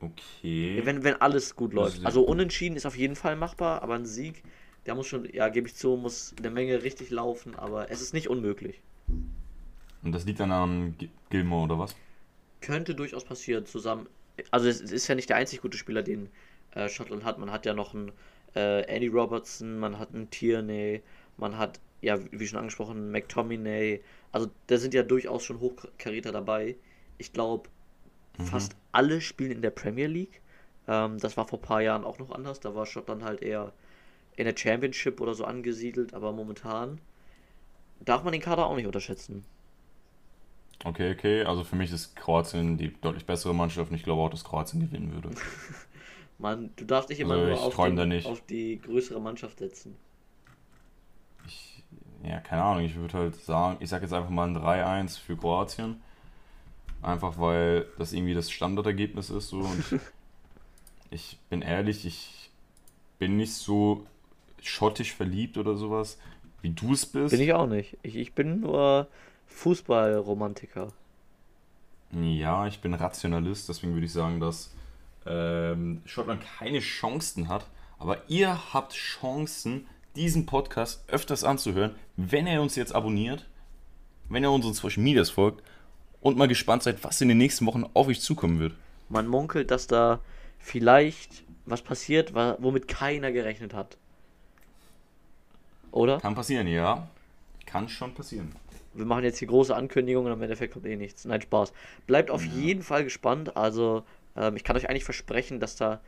Okay. 0.00 0.80
Wenn, 0.84 1.04
wenn 1.04 1.14
alles 1.20 1.54
gut 1.54 1.72
läuft. 1.72 2.04
Also 2.04 2.22
unentschieden 2.22 2.76
ist 2.76 2.86
auf 2.86 2.96
jeden 2.96 3.16
Fall 3.16 3.36
machbar, 3.36 3.82
aber 3.82 3.94
ein 3.94 4.04
Sieg, 4.06 4.42
der 4.84 4.94
muss 4.94 5.06
schon, 5.06 5.32
ja, 5.32 5.48
gebe 5.48 5.68
ich 5.68 5.76
zu, 5.76 5.96
muss 5.96 6.34
eine 6.38 6.50
Menge 6.50 6.82
richtig 6.82 7.10
laufen, 7.10 7.54
aber 7.54 7.90
es 7.90 8.00
ist 8.00 8.12
nicht 8.12 8.28
unmöglich. 8.28 8.80
Und 10.02 10.12
das 10.12 10.24
liegt 10.24 10.40
dann 10.40 10.50
an 10.50 10.96
Gilmore 11.30 11.64
oder 11.64 11.78
was? 11.78 11.94
Könnte 12.60 12.94
durchaus 12.94 13.24
passieren, 13.24 13.64
zusammen. 13.64 14.08
Also 14.50 14.68
es, 14.68 14.80
es 14.80 14.90
ist 14.90 15.08
ja 15.08 15.14
nicht 15.14 15.28
der 15.28 15.36
einzig 15.36 15.62
gute 15.62 15.78
Spieler, 15.78 16.02
den 16.02 16.28
äh, 16.72 16.88
Schottland 16.88 17.24
hat. 17.24 17.38
Man 17.38 17.52
hat 17.52 17.64
ja 17.64 17.74
noch 17.74 17.94
einen 17.94 18.10
äh, 18.56 18.82
Andy 18.82 19.08
Robertson, 19.08 19.78
man 19.78 19.98
hat 19.98 20.14
einen 20.14 20.30
Tierney, 20.30 21.02
man 21.36 21.58
hat, 21.58 21.80
ja, 22.00 22.18
wie 22.32 22.46
schon 22.46 22.58
angesprochen, 22.58 23.12
McTominay. 23.12 24.02
Also 24.32 24.50
da 24.66 24.78
sind 24.78 24.94
ja 24.94 25.04
durchaus 25.04 25.44
schon 25.44 25.60
Hochkaräter 25.60 26.32
dabei. 26.32 26.76
Ich 27.18 27.32
glaube, 27.32 27.68
Mhm. 28.38 28.66
fast 28.66 28.76
alle 28.92 29.20
spielen 29.20 29.52
in 29.52 29.62
der 29.62 29.70
Premier 29.70 30.06
League. 30.08 30.42
Ähm, 30.88 31.18
das 31.20 31.36
war 31.36 31.46
vor 31.48 31.58
ein 31.60 31.62
paar 31.62 31.82
Jahren 31.82 32.04
auch 32.04 32.18
noch 32.18 32.30
anders. 32.32 32.60
Da 32.60 32.74
war 32.74 32.86
Schottland 32.86 33.24
halt 33.24 33.42
eher 33.42 33.72
in 34.36 34.46
der 34.46 34.56
Championship 34.56 35.20
oder 35.20 35.34
so 35.34 35.44
angesiedelt, 35.46 36.14
aber 36.14 36.32
momentan 36.32 37.00
darf 38.00 38.22
man 38.22 38.32
den 38.34 38.42
Kader 38.42 38.66
auch 38.66 38.76
nicht 38.76 38.84
unterschätzen. 38.86 39.44
Okay, 40.84 41.10
okay. 41.12 41.44
Also 41.44 41.64
für 41.64 41.74
mich 41.76 41.90
ist 41.92 42.14
Kroatien 42.16 42.76
die 42.78 42.92
deutlich 43.00 43.26
bessere 43.26 43.54
Mannschaft 43.54 43.90
und 43.90 43.96
ich 43.96 44.02
glaube 44.04 44.22
auch, 44.22 44.30
dass 44.30 44.44
Kroatien 44.44 44.80
gewinnen 44.80 45.12
würde. 45.12 45.36
Man, 46.38 46.74
du 46.76 46.84
darfst 46.84 47.08
nicht 47.10 47.20
immer 47.20 47.36
Also 47.36 47.42
nur 47.42 47.60
auf, 47.62 47.80
nicht. 48.06 48.24
auf 48.24 48.44
die 48.46 48.80
größere 48.80 49.20
Mannschaft 49.20 49.58
setzen. 49.58 49.96
Ich, 51.44 51.84
ja, 52.24 52.40
keine 52.40 52.62
Ahnung. 52.62 52.84
Ich 52.84 52.96
würde 52.96 53.18
halt 53.18 53.36
sagen, 53.36 53.76
ich 53.80 53.88
sage 53.90 54.04
jetzt 54.04 54.12
einfach 54.12 54.30
mal 54.30 54.48
ein 54.48 54.54
3-1 54.54 55.16
für 55.18 55.36
Kroatien. 55.36 56.02
Einfach 57.02 57.38
weil 57.38 57.86
das 57.98 58.12
irgendwie 58.12 58.34
das 58.34 58.50
Standardergebnis 58.50 59.28
ist. 59.28 59.48
So. 59.48 59.58
Und 59.58 60.00
ich 61.10 61.38
bin 61.50 61.60
ehrlich, 61.60 62.06
ich 62.06 62.50
bin 63.18 63.36
nicht 63.36 63.52
so 63.52 64.06
schottisch 64.60 65.12
verliebt 65.12 65.58
oder 65.58 65.76
sowas, 65.76 66.18
wie 66.60 66.70
du 66.70 66.92
es 66.92 67.04
bist. 67.04 67.32
Bin 67.32 67.40
ich 67.40 67.52
auch 67.52 67.66
nicht. 67.66 67.98
Ich, 68.02 68.16
ich 68.16 68.32
bin 68.34 68.60
nur 68.60 69.08
Fußballromantiker. 69.48 70.92
Ja, 72.12 72.66
ich 72.66 72.80
bin 72.80 72.94
Rationalist, 72.94 73.68
deswegen 73.68 73.94
würde 73.94 74.06
ich 74.06 74.12
sagen, 74.12 74.38
dass 74.38 74.72
ähm, 75.26 76.02
Schottland 76.04 76.42
keine 76.58 76.80
Chancen 76.80 77.48
hat. 77.48 77.66
Aber 77.98 78.18
ihr 78.28 78.72
habt 78.72 78.92
Chancen, 78.92 79.86
diesen 80.14 80.46
Podcast 80.46 81.04
öfters 81.08 81.42
anzuhören, 81.42 81.94
wenn 82.16 82.46
ihr 82.46 82.60
uns 82.60 82.76
jetzt 82.76 82.94
abonniert, 82.94 83.48
wenn 84.28 84.44
ihr 84.44 84.50
unseren 84.50 84.74
Social 84.74 85.02
Medias 85.02 85.30
folgt 85.30 85.62
und 86.22 86.38
mal 86.38 86.48
gespannt 86.48 86.82
seid, 86.82 87.04
was 87.04 87.20
in 87.20 87.28
den 87.28 87.38
nächsten 87.38 87.66
Wochen 87.66 87.84
auf 87.92 88.08
euch 88.08 88.20
zukommen 88.20 88.58
wird. 88.58 88.74
Man 89.10 89.26
munkelt, 89.26 89.70
dass 89.70 89.86
da 89.86 90.20
vielleicht 90.58 91.44
was 91.66 91.82
passiert, 91.82 92.34
womit 92.34 92.88
keiner 92.88 93.30
gerechnet 93.30 93.74
hat. 93.74 93.98
Oder? 95.90 96.18
Kann 96.20 96.34
passieren, 96.34 96.66
ja. 96.66 97.06
Kann 97.66 97.88
schon 97.88 98.14
passieren. 98.14 98.52
Wir 98.94 99.04
machen 99.04 99.24
jetzt 99.24 99.38
hier 99.38 99.48
große 99.48 99.74
Ankündigungen 99.74 100.32
und 100.32 100.38
im 100.38 100.42
Endeffekt 100.42 100.72
kommt 100.72 100.86
eh 100.86 100.96
nichts. 100.96 101.24
Nein, 101.24 101.42
Spaß. 101.42 101.72
Bleibt 102.06 102.30
auf 102.30 102.44
jeden 102.44 102.82
Fall 102.82 103.04
gespannt. 103.04 103.56
Also 103.56 104.04
Ähm, 104.36 104.56
ich 104.56 104.64
kann 104.64 104.76
euch 104.76 104.88
eigentlich 104.88 105.04
versprechen, 105.04 105.60
dass 105.60 105.76
da 105.76 106.00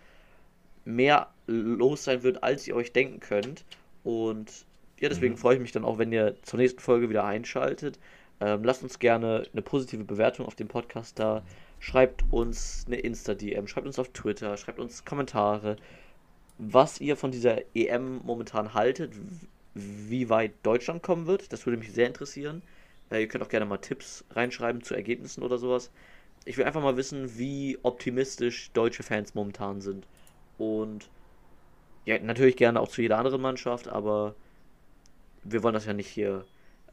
mehr 0.84 1.28
los 1.46 2.04
sein 2.04 2.22
wird, 2.22 2.42
als 2.42 2.66
ihr 2.66 2.76
euch 2.76 2.92
denken 2.92 3.20
könnt. 3.20 3.64
Und 4.02 4.50
ja, 5.00 5.08
deswegen 5.08 5.34
mhm. 5.34 5.38
freue 5.38 5.56
ich 5.56 5.60
mich 5.60 5.72
dann 5.72 5.84
auch, 5.84 5.98
wenn 5.98 6.12
ihr 6.12 6.36
zur 6.42 6.58
nächsten 6.58 6.80
Folge 6.80 7.08
wieder 7.10 7.24
einschaltet. 7.24 7.98
Ähm, 8.40 8.64
lasst 8.64 8.82
uns 8.82 8.98
gerne 8.98 9.46
eine 9.52 9.62
positive 9.62 10.04
Bewertung 10.04 10.46
auf 10.46 10.54
dem 10.54 10.68
Podcast 10.68 11.18
da. 11.18 11.42
Schreibt 11.78 12.24
uns 12.30 12.84
eine 12.86 12.96
Insta-DM, 12.96 13.66
schreibt 13.68 13.86
uns 13.86 13.98
auf 13.98 14.08
Twitter, 14.10 14.56
schreibt 14.56 14.78
uns 14.78 15.04
Kommentare, 15.04 15.76
was 16.58 17.00
ihr 17.00 17.16
von 17.16 17.30
dieser 17.30 17.58
EM 17.74 18.20
momentan 18.24 18.74
haltet, 18.74 19.12
wie 19.74 20.28
weit 20.28 20.52
Deutschland 20.62 21.02
kommen 21.02 21.26
wird. 21.26 21.52
Das 21.52 21.66
würde 21.66 21.78
mich 21.78 21.92
sehr 21.92 22.06
interessieren. 22.06 22.62
Äh, 23.10 23.22
ihr 23.22 23.28
könnt 23.28 23.44
auch 23.44 23.48
gerne 23.48 23.66
mal 23.66 23.78
Tipps 23.78 24.24
reinschreiben 24.30 24.82
zu 24.82 24.94
Ergebnissen 24.94 25.42
oder 25.42 25.58
sowas. 25.58 25.90
Ich 26.44 26.56
will 26.58 26.64
einfach 26.64 26.82
mal 26.82 26.96
wissen, 26.96 27.38
wie 27.38 27.78
optimistisch 27.82 28.70
deutsche 28.72 29.02
Fans 29.02 29.34
momentan 29.34 29.80
sind. 29.80 30.06
Und 30.58 31.08
ja, 32.04 32.18
natürlich 32.18 32.56
gerne 32.56 32.80
auch 32.80 32.88
zu 32.88 33.02
jeder 33.02 33.18
anderen 33.18 33.40
Mannschaft, 33.40 33.88
aber 33.88 34.34
wir 35.42 35.62
wollen 35.62 35.74
das 35.74 35.86
ja 35.86 35.92
nicht 35.92 36.08
hier 36.08 36.44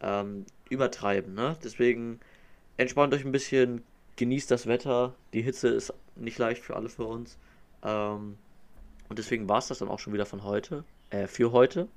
ähm, 0.02 0.46
übertreiben. 0.72 1.34
Ne? 1.34 1.58
Deswegen 1.64 2.20
entspannt 2.78 3.14
euch 3.14 3.26
ein 3.26 3.32
bisschen, 3.32 3.84
genießt 4.16 4.50
das 4.50 4.68
Wetter. 4.68 5.14
Die 5.34 5.42
Hitze 5.42 5.68
ist 5.68 5.94
nicht 6.16 6.38
leicht 6.38 6.64
für 6.64 6.76
alle 6.76 6.90
für 6.90 7.06
uns. 7.06 7.38
Ähm, 7.84 8.38
und 9.10 9.20
deswegen 9.20 9.50
war 9.50 9.60
es 9.60 9.68
das 9.68 9.80
dann 9.80 9.90
auch 9.90 10.00
schon 10.00 10.14
wieder 10.14 10.26
von 10.26 10.44
heute, 10.44 10.84
äh, 11.10 11.28
für 11.28 11.52
heute. 11.52 11.88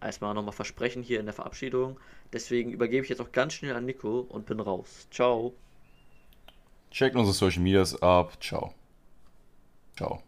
Erstmal 0.00 0.34
nochmal 0.34 0.52
Versprechen 0.52 1.02
hier 1.02 1.20
in 1.20 1.26
der 1.26 1.34
Verabschiedung. 1.34 2.00
Deswegen 2.32 2.72
übergebe 2.72 3.04
ich 3.04 3.10
jetzt 3.10 3.20
auch 3.20 3.30
ganz 3.30 3.52
schnell 3.52 3.76
an 3.76 3.84
Nico 3.84 4.20
und 4.20 4.46
bin 4.46 4.58
raus. 4.58 5.06
Ciao. 5.10 5.54
Checkt 6.90 7.14
unsere 7.14 7.34
Social 7.34 7.62
Medias 7.62 8.00
ab. 8.02 8.42
Ciao. 8.42 8.74
Ciao. 9.96 10.22